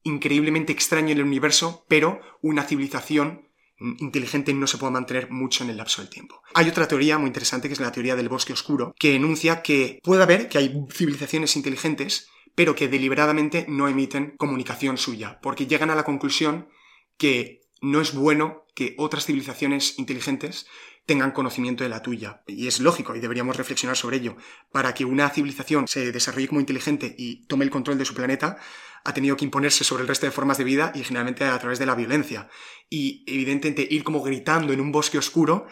increíblemente 0.03 0.73
extraño 0.73 1.13
en 1.13 1.19
el 1.19 1.25
universo, 1.25 1.87
pero 1.89 2.21
una 2.43 2.65
civilización 2.65 3.49
inteligente 3.79 4.53
no 4.53 4.67
se 4.67 4.79
puede 4.79 4.93
mantener 4.93 5.31
mucho 5.31 5.63
en 5.63 5.71
el 5.71 5.77
lapso 5.77 6.03
del 6.03 6.11
tiempo. 6.11 6.43
Hay 6.55 6.69
otra 6.69 6.89
teoría 6.89 7.17
muy 7.17 7.29
interesante 7.29 7.69
que 7.69 7.75
es 7.75 7.81
la 7.81 7.93
teoría 7.93 8.17
del 8.17 8.29
bosque 8.29 8.53
oscuro, 8.53 8.93
que 8.99 9.15
enuncia 9.15 9.63
que 9.63 10.01
puede 10.03 10.25
haber 10.25 10.49
que 10.49 10.59
hay 10.59 10.75
civilizaciones 10.91 11.55
inteligentes, 11.55 12.29
pero 12.57 12.75
que 12.75 12.89
deliberadamente 12.89 13.67
no 13.69 13.87
emiten 13.87 14.35
comunicación 14.37 14.99
suya, 14.99 15.39
porque 15.41 15.69
llegan 15.69 15.91
a 15.91 15.95
la 15.95 16.05
conclusión 16.05 16.69
que 17.17 17.61
no 17.81 18.01
es 18.01 18.15
bueno 18.15 18.65
que 18.75 18.95
otras 18.99 19.27
civilizaciones 19.27 19.99
inteligentes 19.99 20.67
tengan 21.05 21.31
conocimiento 21.31 21.85
de 21.85 21.91
la 21.91 22.03
tuya. 22.03 22.43
Y 22.47 22.67
es 22.67 22.81
lógico, 22.81 23.15
y 23.15 23.21
deberíamos 23.21 23.57
reflexionar 23.57 23.97
sobre 23.97 24.17
ello. 24.17 24.37
Para 24.73 24.93
que 24.95 25.05
una 25.05 25.29
civilización 25.29 25.87
se 25.87 26.11
desarrolle 26.11 26.49
como 26.49 26.61
inteligente 26.61 27.15
y 27.17 27.47
tome 27.47 27.65
el 27.65 27.71
control 27.71 27.99
de 27.99 28.05
su 28.05 28.15
planeta, 28.15 28.59
ha 29.05 29.15
tenido 29.15 29.37
que 29.37 29.45
imponerse 29.45 29.85
sobre 29.85 30.03
el 30.03 30.09
resto 30.09 30.27
de 30.27 30.33
formas 30.33 30.59
de 30.59 30.65
vida 30.65 30.93
y 30.95 31.05
generalmente 31.05 31.45
a 31.45 31.59
través 31.59 31.79
de 31.79 31.87
la 31.87 31.95
violencia. 31.95 32.49
Y 32.91 33.23
evidentemente 33.29 33.87
ir 33.89 34.03
como 34.03 34.23
gritando 34.23 34.73
en 34.73 34.81
un 34.81 34.91
bosque 34.91 35.19
oscuro 35.19 35.67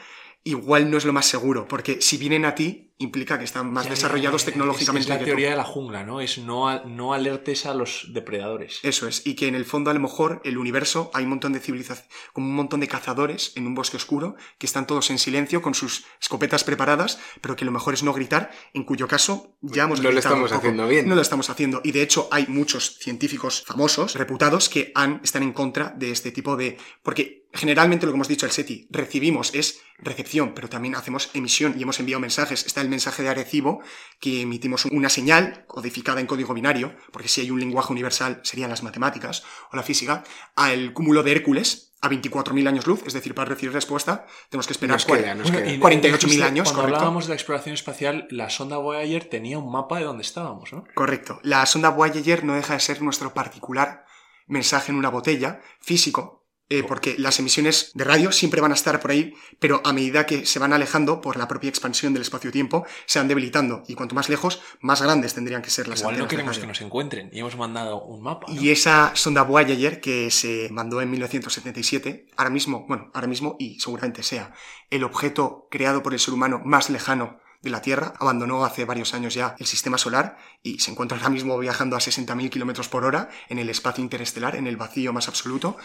igual 0.44 0.90
no 0.90 0.99
es 0.99 1.07
lo 1.07 1.12
más 1.12 1.27
seguro, 1.27 1.66
porque 1.66 2.01
si 2.01 2.18
vienen 2.18 2.44
a 2.44 2.55
ti 2.55 2.92
implica 2.98 3.38
que 3.38 3.44
están 3.44 3.72
más 3.72 3.85
Ya, 3.85 3.90
desarrollados 3.90 4.42
ya, 4.42 4.46
ya. 4.46 4.52
tecnológicamente 4.52 5.00
Es, 5.00 5.07
es 5.07 5.11
la 5.11 5.18
que 5.18 5.24
tú. 5.24 5.26
teoría 5.30 5.50
de 5.50 5.57
la 5.57 5.64
jungla, 5.64 6.04
¿no? 6.04 6.20
Es 6.20 6.38
no, 6.38 6.68
a- 6.68 6.85
no 6.85 7.12
alertes 7.12 7.66
a 7.66 7.74
los 7.74 8.07
depredadores. 8.12 8.78
Eso 8.85 9.09
es, 9.09 9.26
y 9.26 9.35
que 9.35 9.48
en 9.48 9.57
el 9.57 9.64
fondo 9.64 9.90
a 9.90 9.94
lo 9.94 10.00
mejor 10.00 10.40
el 10.44 10.59
universo 10.59 11.11
hay 11.12 11.24
un 11.24 11.30
montón 11.30 11.52
de 11.52 11.59
civilizaciones, 11.61 12.09
como 12.33 12.46
un 12.48 12.54
montón 12.54 12.80
de 12.80 12.88
cazadores 12.88 13.52
en 13.57 13.66
un 13.66 13.74
bosque 13.74 13.96
oscuro, 13.96 14.37
que 14.59 14.66
están 14.66 14.87
todos 14.87 15.11
en 15.11 15.18
silencio 15.18 15.61
con 15.61 15.74
sus 15.74 16.04
escopetas 16.20 16.62
preparadas, 16.62 17.18
pero 17.40 17.57
que 17.57 17.64
lo 17.64 17.72
mejor 17.72 17.94
es 17.94 18.02
no 18.04 18.12
gritar, 18.12 18.52
en 18.74 18.85
cuyo 18.85 19.09
caso 19.09 19.57
ya 19.61 19.85
hemos 19.85 20.00
No 20.00 20.12
lo 20.12 20.18
estamos 20.18 20.52
haciendo 20.52 20.87
bien. 20.87 21.09
No 21.09 21.16
lo 21.16 21.22
estamos 21.22 21.50
haciendo, 21.50 21.80
y 21.83 21.90
de 21.92 22.02
hecho 22.02 22.28
hay 22.30 22.46
muchos 22.46 22.96
científicos 23.00 23.64
famosos, 23.66 24.14
reputados, 24.14 24.68
que 24.68 24.92
han, 24.94 25.20
están 25.24 25.42
en 25.42 25.52
contra 25.52 25.90
de 25.96 26.11
este 26.12 26.30
tipo 26.30 26.57
de... 26.57 26.78
Porque 27.02 27.48
generalmente 27.52 28.07
lo 28.07 28.12
que 28.12 28.16
hemos 28.16 28.28
dicho 28.28 28.46
al 28.46 28.52
SETI, 28.52 28.88
recibimos 28.90 29.54
es 29.54 29.80
recepción, 29.98 30.54
pero 30.54 30.68
también 30.68 30.96
hacemos 30.96 31.30
emisión 31.35 31.74
y 31.78 31.83
hemos 31.83 32.00
enviado 32.00 32.20
mensajes. 32.20 32.66
Está 32.66 32.80
el 32.85 32.90
mensaje 32.90 33.23
de 33.23 33.29
Arecibo, 33.31 33.81
que 34.20 34.42
emitimos 34.42 34.85
una 34.87 35.09
señal 35.09 35.64
codificada 35.66 36.20
en 36.20 36.27
código 36.27 36.55
binario, 36.55 36.94
porque 37.12 37.29
si 37.29 37.40
hay 37.40 37.51
un 37.51 37.61
lenguaje 37.61 37.92
universal 37.92 38.40
serían 38.44 38.70
las 38.70 38.83
matemáticas 38.83 39.42
o 39.73 39.77
la 39.77 39.83
física, 39.83 40.23
al 40.57 40.92
cúmulo 40.92 41.23
de 41.23 41.33
Hércules, 41.33 41.90
a 42.03 42.09
24.000 42.11 42.68
años 42.68 42.87
luz, 42.87 43.01
es 43.07 43.14
decir, 43.14 43.35
para 43.35 43.49
recibir 43.49 43.73
respuesta 43.73 44.27
tenemos 44.51 44.66
que 44.66 44.75
esperar 44.75 44.97
Nos 44.97 45.07
cuare- 45.07 45.23
queda, 45.23 45.35
nos 45.35 45.51
Bueno, 45.51 45.64
queda. 45.64 45.73
y 45.75 45.79
48.000 45.81 46.18
dijiste, 46.18 46.44
años, 46.44 46.64
Cuando 46.68 46.83
correcto. 46.83 46.97
hablábamos 46.99 47.25
de 47.25 47.29
la 47.31 47.35
exploración 47.37 47.75
espacial, 47.75 48.27
la 48.31 48.51
sonda 48.51 48.77
Voyager 48.77 49.25
tenía 49.31 49.59
un 49.59 49.73
mapa 49.73 49.99
de 49.99 50.05
dónde 50.05 50.23
estábamos, 50.23 50.70
¿no? 50.75 50.85
Correcto. 50.94 51.40
La 51.42 51.64
sonda 51.64 51.88
Voyager 51.88 52.44
no 52.44 52.55
deja 52.55 52.75
de 52.75 52.81
ser 52.81 53.01
nuestro 53.01 53.33
particular 53.33 54.05
mensaje 54.47 54.92
en 54.92 54.99
una 54.99 55.09
botella, 55.09 55.62
físico, 55.81 56.43
eh, 56.78 56.84
porque 56.84 57.14
las 57.18 57.38
emisiones 57.38 57.90
de 57.94 58.04
radio 58.04 58.32
siempre 58.32 58.60
van 58.60 58.72
a 58.72 58.74
estar 58.74 59.00
por 59.00 59.10
ahí, 59.10 59.34
pero 59.58 59.80
a 59.84 59.92
medida 59.92 60.26
que 60.26 60.46
se 60.46 60.58
van 60.58 60.72
alejando 60.72 61.20
por 61.20 61.37
la 61.37 61.46
propia 61.48 61.68
expansión 61.68 62.12
del 62.12 62.22
espacio-tiempo, 62.22 62.84
se 63.06 63.18
van 63.18 63.28
debilitando. 63.28 63.82
Y 63.87 63.94
cuanto 63.94 64.14
más 64.14 64.28
lejos, 64.28 64.60
más 64.80 65.02
grandes 65.02 65.34
tendrían 65.34 65.62
que 65.62 65.70
ser 65.70 65.88
las 65.88 66.00
Igual 66.00 66.18
no 66.18 66.24
antenas 66.24 66.30
de 66.30 66.37
queremos 66.37 66.56
radio. 66.56 66.62
que 66.62 66.68
nos 66.68 66.80
encuentren 66.80 67.30
y 67.32 67.38
hemos 67.38 67.56
mandado 67.56 68.02
un 68.02 68.22
mapa. 68.22 68.46
¿no? 68.48 68.60
Y 68.60 68.70
esa 68.70 69.12
sonda 69.14 69.42
Voyager 69.42 70.00
que 70.00 70.30
se 70.30 70.68
mandó 70.70 71.00
en 71.00 71.10
1977, 71.10 72.26
ahora 72.37 72.50
mismo, 72.50 72.87
bueno, 72.88 73.10
ahora 73.14 73.26
mismo 73.26 73.56
y 73.58 73.78
seguramente 73.80 74.22
sea 74.22 74.52
el 74.90 75.04
objeto 75.04 75.68
creado 75.70 76.02
por 76.02 76.12
el 76.12 76.20
ser 76.20 76.34
humano 76.34 76.60
más 76.64 76.90
lejano 76.90 77.38
de 77.64 77.70
la 77.70 77.80
Tierra, 77.80 78.12
abandonó 78.20 78.64
hace 78.64 78.84
varios 78.84 79.14
años 79.14 79.34
ya 79.34 79.56
el 79.58 79.66
sistema 79.66 79.96
solar 79.96 80.37
y 80.62 80.80
se 80.80 80.90
encuentra 80.90 81.16
ahora 81.16 81.30
mismo 81.30 81.58
viajando 81.58 81.96
a 81.96 81.98
60.000 81.98 82.50
kilómetros 82.50 82.88
por 82.88 83.04
hora 83.04 83.30
en 83.48 83.58
el 83.58 83.70
espacio 83.70 84.04
interestelar, 84.04 84.54
en 84.54 84.66
el 84.66 84.76
vacío 84.76 85.12
más 85.14 85.28
absoluto. 85.28 85.78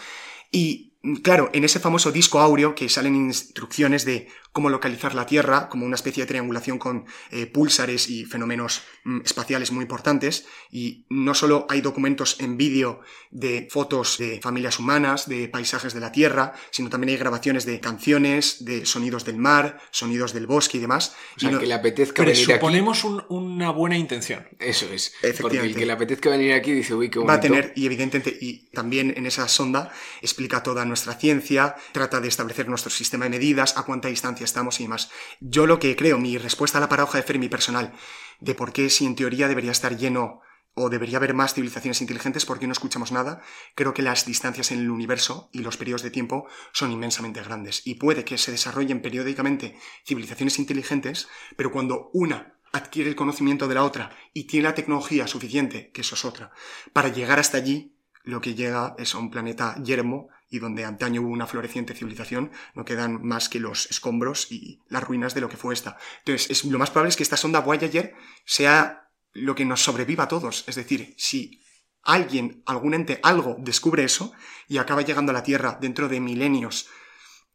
Y 0.50 0.92
claro, 1.22 1.50
en 1.52 1.64
ese 1.64 1.80
famoso 1.80 2.12
disco 2.12 2.40
áureo 2.40 2.74
que 2.74 2.88
salen 2.88 3.14
instrucciones 3.14 4.04
de 4.04 4.28
cómo 4.52 4.68
localizar 4.68 5.14
la 5.14 5.26
Tierra, 5.26 5.68
como 5.68 5.86
una 5.86 5.94
especie 5.94 6.24
de 6.24 6.26
triangulación 6.28 6.78
con 6.78 7.04
eh, 7.30 7.46
púlsares 7.46 8.10
y 8.10 8.24
fenómenos 8.24 8.82
mm, 9.04 9.20
espaciales 9.24 9.70
muy 9.70 9.82
importantes, 9.82 10.44
y 10.70 11.06
no 11.08 11.34
solo 11.34 11.66
hay 11.68 11.80
documentos 11.80 12.40
en 12.40 12.56
vídeo 12.56 13.00
de 13.30 13.68
fotos 13.70 14.18
de 14.18 14.40
familias 14.42 14.78
humanas, 14.80 15.28
de 15.28 15.48
paisajes 15.48 15.94
de 15.94 16.00
la 16.00 16.10
Tierra, 16.10 16.52
sino 16.70 16.90
también 16.90 17.10
hay 17.10 17.16
grabaciones 17.16 17.64
de 17.64 17.78
canciones, 17.80 18.64
de 18.64 18.86
sonidos 18.86 19.24
del 19.24 19.36
mar, 19.36 19.78
sonidos 19.92 20.32
del 20.32 20.46
bosque 20.48 20.78
y 20.78 20.80
demás. 20.80 21.14
O 21.36 21.40
sea, 21.40 21.50
Y 21.50 21.52
no- 21.52 21.60
que 21.60 21.66
le 21.66 21.74
apetezca 21.74 22.22
venir 22.22 22.36
aquí. 22.36 22.44
Presuponemos 22.46 23.04
un- 23.04 23.24
una 23.28 23.70
buena 23.70 23.96
intención. 23.96 24.48
Eso 24.58 24.86
es. 24.92 25.10
Porque 25.20 25.26
el 25.28 25.32
Efectivamente. 25.34 25.78
que 25.78 25.86
le 25.86 25.92
apetezca 25.92 26.30
venir 26.30 26.52
aquí 26.54 26.72
dice, 26.72 26.94
uy, 26.94 27.08
qué 27.08 27.18
bonito. 27.20 27.28
va 27.32 27.38
a 27.38 27.40
tener, 27.40 27.72
y 27.76 27.86
evidentemente, 27.86 28.36
y 28.40 28.68
también 28.70 29.14
en 29.16 29.26
esa 29.26 29.46
sonda 29.46 29.92
explica 30.22 30.62
toda 30.64 30.84
nuestra 30.84 31.14
ciencia, 31.14 31.76
trata 31.92 32.20
de 32.20 32.26
establecer 32.28 32.68
nuestro 32.68 32.90
sistema 32.90 33.26
de 33.26 33.30
medidas, 33.30 33.76
a 33.76 33.84
cuánta 33.84 34.08
distancia 34.08 34.39
estamos 34.44 34.80
y 34.80 34.84
demás. 34.84 35.10
Yo 35.40 35.66
lo 35.66 35.78
que 35.78 35.96
creo, 35.96 36.18
mi 36.18 36.38
respuesta 36.38 36.78
a 36.78 36.80
la 36.80 36.88
paradoja 36.88 37.18
de 37.18 37.24
Fermi 37.24 37.48
personal, 37.48 37.92
de 38.40 38.54
por 38.54 38.72
qué 38.72 38.90
si 38.90 39.06
en 39.06 39.16
teoría 39.16 39.48
debería 39.48 39.72
estar 39.72 39.96
lleno 39.96 40.40
o 40.74 40.88
debería 40.88 41.18
haber 41.18 41.34
más 41.34 41.54
civilizaciones 41.54 42.00
inteligentes, 42.00 42.46
¿por 42.46 42.58
qué 42.58 42.66
no 42.66 42.72
escuchamos 42.72 43.12
nada? 43.12 43.42
Creo 43.74 43.92
que 43.92 44.02
las 44.02 44.24
distancias 44.24 44.70
en 44.70 44.78
el 44.78 44.90
universo 44.90 45.50
y 45.52 45.60
los 45.60 45.76
periodos 45.76 46.02
de 46.02 46.10
tiempo 46.10 46.46
son 46.72 46.92
inmensamente 46.92 47.42
grandes 47.42 47.82
y 47.84 47.96
puede 47.96 48.24
que 48.24 48.38
se 48.38 48.52
desarrollen 48.52 49.02
periódicamente 49.02 49.76
civilizaciones 50.06 50.58
inteligentes, 50.58 51.28
pero 51.56 51.72
cuando 51.72 52.10
una 52.12 52.54
adquiere 52.72 53.10
el 53.10 53.16
conocimiento 53.16 53.66
de 53.66 53.74
la 53.74 53.84
otra 53.84 54.10
y 54.32 54.44
tiene 54.44 54.68
la 54.68 54.74
tecnología 54.74 55.26
suficiente, 55.26 55.90
que 55.90 56.02
eso 56.02 56.14
es 56.14 56.24
otra, 56.24 56.52
para 56.92 57.08
llegar 57.08 57.40
hasta 57.40 57.58
allí, 57.58 57.96
lo 58.22 58.40
que 58.40 58.54
llega 58.54 58.94
es 58.98 59.14
a 59.14 59.18
un 59.18 59.30
planeta 59.30 59.76
yermo 59.82 60.28
y 60.50 60.58
donde 60.58 60.84
antaño 60.84 61.22
hubo 61.22 61.30
una 61.30 61.46
floreciente 61.46 61.94
civilización, 61.94 62.50
no 62.74 62.84
quedan 62.84 63.24
más 63.24 63.48
que 63.48 63.60
los 63.60 63.88
escombros 63.90 64.50
y 64.50 64.82
las 64.88 65.04
ruinas 65.04 65.32
de 65.32 65.40
lo 65.40 65.48
que 65.48 65.56
fue 65.56 65.72
esta. 65.72 65.96
Entonces, 66.18 66.50
es, 66.50 66.64
lo 66.64 66.78
más 66.78 66.90
probable 66.90 67.10
es 67.10 67.16
que 67.16 67.22
esta 67.22 67.36
sonda 67.36 67.60
Voyager 67.60 68.14
sea 68.44 69.08
lo 69.32 69.54
que 69.54 69.64
nos 69.64 69.80
sobreviva 69.82 70.24
a 70.24 70.28
todos. 70.28 70.64
Es 70.66 70.74
decir, 70.74 71.14
si 71.16 71.62
alguien, 72.02 72.62
algún 72.66 72.94
ente, 72.94 73.20
algo 73.22 73.56
descubre 73.60 74.02
eso 74.02 74.32
y 74.66 74.78
acaba 74.78 75.02
llegando 75.02 75.30
a 75.30 75.34
la 75.34 75.44
Tierra 75.44 75.78
dentro 75.80 76.08
de 76.08 76.20
milenios 76.20 76.88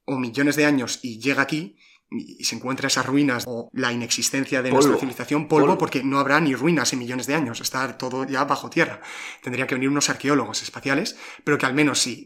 o 0.06 0.18
millones 0.18 0.56
de 0.56 0.66
años 0.66 1.00
y 1.04 1.20
llega 1.20 1.42
aquí, 1.42 1.78
y 2.12 2.44
se 2.44 2.56
encuentra 2.56 2.88
esas 2.88 3.06
ruinas 3.06 3.44
o 3.48 3.70
la 3.74 3.92
inexistencia 3.92 4.62
de 4.62 4.72
nuestra 4.72 4.96
civilización, 4.96 5.48
polvo, 5.48 5.78
porque 5.78 6.04
no 6.04 6.20
habrá 6.20 6.40
ni 6.40 6.54
ruinas 6.54 6.94
en 6.94 7.00
millones 7.00 7.26
de 7.26 7.34
años, 7.34 7.60
está 7.62 7.98
todo 7.98 8.26
ya 8.26 8.46
bajo 8.46 8.70
tierra. 8.70 9.02
Tendría 9.42 9.66
que 9.66 9.76
venir 9.76 9.90
unos 9.90 10.10
arqueólogos 10.10 10.62
espaciales, 10.62 11.18
pero 11.44 11.58
que 11.58 11.66
al 11.66 11.74
menos 11.74 12.00
si 12.00 12.26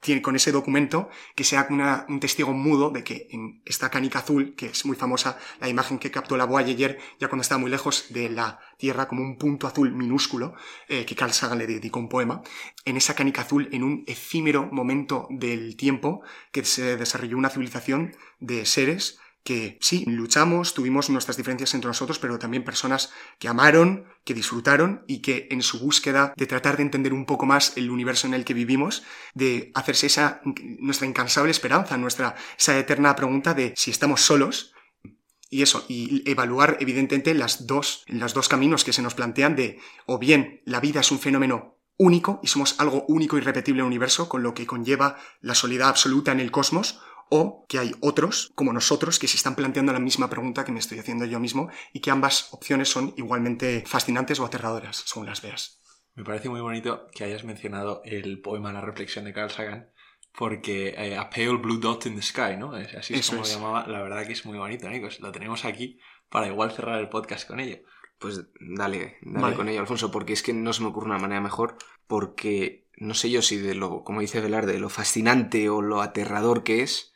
tiene 0.00 0.22
con 0.22 0.36
ese 0.36 0.52
documento 0.52 1.08
que 1.34 1.44
sea 1.44 1.66
un 2.08 2.20
testigo 2.20 2.52
mudo 2.52 2.90
de 2.90 3.04
que 3.04 3.28
en 3.30 3.62
esta 3.64 3.90
canica 3.90 4.20
azul, 4.20 4.54
que 4.54 4.66
es 4.66 4.84
muy 4.84 4.96
famosa, 4.96 5.38
la 5.60 5.68
imagen 5.68 5.98
que 5.98 6.10
captó 6.10 6.36
la 6.36 6.44
Voyager 6.44 6.98
ya 7.18 7.28
cuando 7.28 7.42
estaba 7.42 7.60
muy 7.60 7.70
lejos 7.70 8.06
de 8.10 8.28
la 8.28 8.60
Tierra, 8.78 9.08
como 9.08 9.22
un 9.22 9.36
punto 9.36 9.66
azul 9.66 9.92
minúsculo, 9.92 10.54
eh, 10.88 11.04
que 11.04 11.14
Carl 11.14 11.32
Sagan 11.32 11.58
le 11.58 11.66
dedicó 11.66 11.98
un 11.98 12.08
poema, 12.08 12.42
en 12.84 12.96
esa 12.96 13.14
canica 13.14 13.42
azul, 13.42 13.68
en 13.72 13.84
un 13.84 14.04
efímero 14.06 14.68
momento 14.72 15.26
del 15.30 15.76
tiempo, 15.76 16.22
que 16.52 16.64
se 16.64 16.96
desarrolló 16.96 17.36
una 17.36 17.50
civilización 17.50 18.16
de 18.38 18.64
seres 18.64 19.18
que 19.42 19.78
sí, 19.80 20.04
luchamos, 20.06 20.74
tuvimos 20.74 21.08
nuestras 21.08 21.36
diferencias 21.36 21.74
entre 21.74 21.88
nosotros, 21.88 22.18
pero 22.18 22.38
también 22.38 22.64
personas 22.64 23.10
que 23.38 23.48
amaron, 23.48 24.06
que 24.24 24.34
disfrutaron 24.34 25.04
y 25.06 25.22
que 25.22 25.48
en 25.50 25.62
su 25.62 25.80
búsqueda 25.80 26.34
de 26.36 26.46
tratar 26.46 26.76
de 26.76 26.82
entender 26.82 27.12
un 27.12 27.24
poco 27.24 27.46
más 27.46 27.76
el 27.76 27.90
universo 27.90 28.26
en 28.26 28.34
el 28.34 28.44
que 28.44 28.54
vivimos, 28.54 29.02
de 29.34 29.72
hacerse 29.74 30.06
esa 30.06 30.42
nuestra 30.78 31.06
incansable 31.06 31.50
esperanza, 31.50 31.96
nuestra 31.96 32.36
esa 32.58 32.78
eterna 32.78 33.16
pregunta 33.16 33.54
de 33.54 33.72
si 33.76 33.90
estamos 33.90 34.20
solos 34.20 34.74
y 35.48 35.62
eso, 35.62 35.84
y 35.88 36.22
evaluar 36.30 36.76
evidentemente 36.80 37.34
las 37.34 37.66
dos, 37.66 38.04
los 38.06 38.34
dos 38.34 38.48
caminos 38.48 38.84
que 38.84 38.92
se 38.92 39.02
nos 39.02 39.14
plantean 39.14 39.56
de 39.56 39.80
o 40.06 40.18
bien 40.18 40.62
la 40.64 40.80
vida 40.80 41.00
es 41.00 41.10
un 41.10 41.18
fenómeno 41.18 41.80
único 42.00 42.40
y 42.42 42.46
somos 42.46 42.80
algo 42.80 43.04
único 43.08 43.36
y 43.36 43.42
repetible 43.42 43.80
en 43.80 43.84
el 43.84 43.88
universo, 43.88 44.28
con 44.28 44.42
lo 44.42 44.54
que 44.54 44.66
conlleva 44.66 45.16
la 45.40 45.54
soledad 45.54 45.90
absoluta 45.90 46.32
en 46.32 46.40
el 46.40 46.50
cosmos, 46.50 47.00
o 47.30 47.64
que 47.68 47.78
hay 47.78 47.94
otros, 48.00 48.52
como 48.54 48.72
nosotros, 48.72 49.18
que 49.18 49.28
se 49.28 49.36
están 49.36 49.54
planteando 49.54 49.92
la 49.92 49.98
misma 49.98 50.28
pregunta 50.28 50.64
que 50.64 50.72
me 50.72 50.80
estoy 50.80 50.98
haciendo 50.98 51.24
yo 51.24 51.40
mismo 51.40 51.70
y 51.92 52.00
que 52.00 52.10
ambas 52.10 52.52
opciones 52.52 52.88
son 52.88 53.14
igualmente 53.16 53.84
fascinantes 53.86 54.38
o 54.40 54.44
aterradoras, 54.44 55.04
según 55.06 55.26
las 55.26 55.40
veas. 55.40 55.80
Me 56.14 56.24
parece 56.24 56.48
muy 56.48 56.60
bonito 56.60 57.06
que 57.14 57.24
hayas 57.24 57.44
mencionado 57.44 58.02
el 58.04 58.40
poema 58.40 58.72
La 58.72 58.80
reflexión 58.80 59.24
de 59.24 59.32
Carl 59.32 59.50
Sagan, 59.50 59.90
porque 60.36 60.88
eh, 60.96 61.16
A 61.16 61.30
Pale 61.30 61.56
Blue 61.56 61.78
Dot 61.78 62.06
in 62.06 62.16
the 62.16 62.22
Sky, 62.22 62.56
¿no? 62.58 62.72
Así 62.74 63.14
es 63.14 63.30
como 63.30 63.42
lo 63.42 63.48
llamaba. 63.48 63.86
La 63.86 64.02
verdad 64.02 64.26
que 64.26 64.32
es 64.32 64.44
muy 64.44 64.58
bonito, 64.58 64.86
amigos. 64.86 65.20
Lo 65.20 65.32
tenemos 65.32 65.64
aquí 65.64 65.98
para 66.28 66.48
igual 66.48 66.72
cerrar 66.72 66.98
el 66.98 67.08
podcast 67.08 67.46
con 67.46 67.60
ello. 67.60 67.78
Pues 68.18 68.42
dale, 68.60 69.16
dale 69.22 69.56
con 69.56 69.68
ello, 69.68 69.80
Alfonso, 69.80 70.10
porque 70.10 70.34
es 70.34 70.42
que 70.42 70.52
no 70.52 70.72
se 70.72 70.82
me 70.82 70.88
ocurre 70.88 71.06
una 71.06 71.18
manera 71.18 71.40
mejor, 71.40 71.78
porque 72.06 72.86
no 72.98 73.14
sé 73.14 73.30
yo 73.30 73.40
si 73.40 73.56
de 73.56 73.74
lo, 73.74 74.04
como 74.04 74.20
dice 74.20 74.40
Velarde, 74.40 74.74
de 74.74 74.78
lo 74.78 74.90
fascinante 74.90 75.70
o 75.70 75.80
lo 75.80 76.02
aterrador 76.02 76.62
que 76.62 76.82
es, 76.82 77.09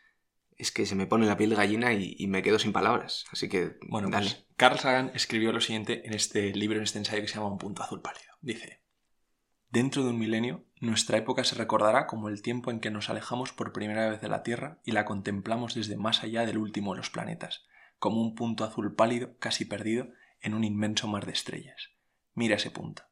es 0.57 0.71
que 0.71 0.87
se 0.87 0.95
me 0.95 1.07
pone 1.07 1.27
la 1.27 1.37
piel 1.37 1.51
de 1.51 1.57
gallina 1.57 1.93
y, 1.93 2.27
me 2.27 2.43
quedo 2.43 2.59
sin 2.59 2.73
palabras. 2.73 3.25
Así 3.33 3.49
que, 3.49 3.77
bueno, 3.89 4.11
Pues 4.11 4.47
Carl 4.57 4.79
Sagan 4.79 5.11
escribió 5.15 5.53
lo 5.53 5.61
siguiente 5.61 6.07
en 6.07 6.15
este 6.15 6.53
libro, 6.55 6.79
en 6.79 6.85
este 6.85 6.99
ensayo 6.99 7.23
que 7.23 7.29
se 7.29 7.35
llama 7.35 7.49
Un 7.49 7.59
punto 7.59 7.83
azul 7.83 8.01
pálido. 8.01 8.33
Dice, 8.41 8.81
dentro 9.71 10.05
de 10.05 10.11
un 10.11 10.19
milenio, 10.19 10.65
nuestra 10.81 11.19
época 11.19 11.45
se 11.45 11.57
recordará 11.57 12.07
como 12.07 12.29
el 12.29 12.43
tiempo 12.43 12.71
en 12.71 12.81
que 12.81 12.91
nos 12.91 13.11
alejamos 13.11 13.53
por 13.53 13.73
primera 13.73 14.09
vez 14.09 14.21
de 14.21 14.29
la 14.29 14.43
Tierra 14.43 14.81
y 14.85 14.93
la 14.93 15.05
contemplamos 15.05 15.75
desde 15.75 15.97
más 15.97 16.23
allá 16.23 16.47
del 16.47 16.59
último 16.59 16.93
de 16.93 16.99
los 16.99 17.11
planetas, 17.11 17.65
como 17.99 18.21
un 18.21 18.35
punto 18.35 18.65
azul 18.65 18.95
pálido 18.95 19.37
casi 19.39 19.65
perdido 19.65 20.09
en 20.41 20.55
un 20.55 20.63
inmenso 20.63 21.09
mar 21.09 21.27
de 21.27 21.33
estrellas. 21.33 21.91
Mira 22.35 22.57
ese 22.57 22.71
punto. 22.71 23.03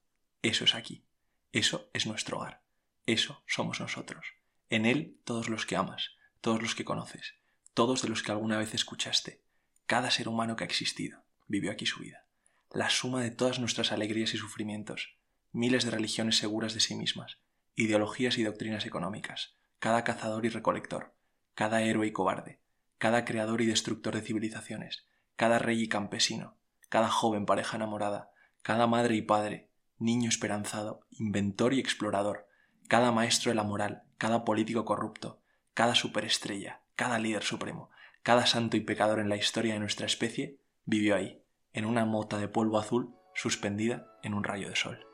Eso 0.42 0.64
es 0.64 0.74
aquí. 0.74 1.04
Eso 1.52 1.90
es 1.92 2.06
nuestro 2.06 2.38
hogar. 2.38 2.62
Eso 3.06 3.42
somos 3.46 3.80
nosotros. 3.80 4.26
En 4.70 4.86
él 4.86 5.18
todos 5.24 5.48
los 5.48 5.66
que 5.66 5.76
amas 5.76 6.16
todos 6.42 6.60
los 6.60 6.74
que 6.74 6.84
conoces, 6.84 7.34
todos 7.72 8.02
de 8.02 8.08
los 8.08 8.24
que 8.24 8.32
alguna 8.32 8.58
vez 8.58 8.74
escuchaste, 8.74 9.40
cada 9.86 10.10
ser 10.10 10.28
humano 10.28 10.56
que 10.56 10.64
ha 10.64 10.66
existido, 10.66 11.22
vivió 11.46 11.70
aquí 11.70 11.86
su 11.86 12.00
vida, 12.00 12.26
la 12.72 12.90
suma 12.90 13.22
de 13.22 13.30
todas 13.30 13.60
nuestras 13.60 13.92
alegrías 13.92 14.34
y 14.34 14.38
sufrimientos, 14.38 15.14
miles 15.52 15.84
de 15.84 15.92
religiones 15.92 16.36
seguras 16.36 16.74
de 16.74 16.80
sí 16.80 16.96
mismas, 16.96 17.38
ideologías 17.76 18.38
y 18.38 18.42
doctrinas 18.42 18.86
económicas, 18.86 19.54
cada 19.78 20.02
cazador 20.02 20.44
y 20.44 20.48
recolector, 20.48 21.14
cada 21.54 21.82
héroe 21.82 22.08
y 22.08 22.12
cobarde, 22.12 22.58
cada 22.98 23.24
creador 23.24 23.60
y 23.60 23.66
destructor 23.66 24.16
de 24.16 24.22
civilizaciones, 24.22 25.06
cada 25.36 25.60
rey 25.60 25.80
y 25.80 25.88
campesino, 25.88 26.56
cada 26.88 27.08
joven 27.08 27.46
pareja 27.46 27.76
enamorada, 27.76 28.32
cada 28.62 28.88
madre 28.88 29.14
y 29.14 29.22
padre, 29.22 29.68
niño 30.00 30.28
esperanzado, 30.28 31.06
inventor 31.10 31.72
y 31.72 31.78
explorador, 31.78 32.48
cada 32.88 33.12
maestro 33.12 33.50
de 33.50 33.54
la 33.54 33.62
moral, 33.62 34.02
cada 34.18 34.44
político 34.44 34.84
corrupto, 34.84 35.41
cada 35.74 35.94
superestrella, 35.94 36.82
cada 36.96 37.18
líder 37.18 37.42
supremo, 37.42 37.90
cada 38.22 38.46
santo 38.46 38.76
y 38.76 38.80
pecador 38.80 39.18
en 39.18 39.28
la 39.28 39.36
historia 39.36 39.74
de 39.74 39.80
nuestra 39.80 40.06
especie 40.06 40.58
vivió 40.84 41.16
ahí, 41.16 41.42
en 41.72 41.84
una 41.84 42.04
mota 42.04 42.38
de 42.38 42.48
polvo 42.48 42.78
azul 42.78 43.14
suspendida 43.34 44.06
en 44.22 44.34
un 44.34 44.44
rayo 44.44 44.68
de 44.68 44.76
sol. 44.76 45.06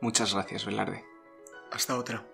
Muchas 0.00 0.34
gracias, 0.34 0.64
Velarde. 0.64 1.04
Hasta 1.70 1.98
otra. 1.98 2.33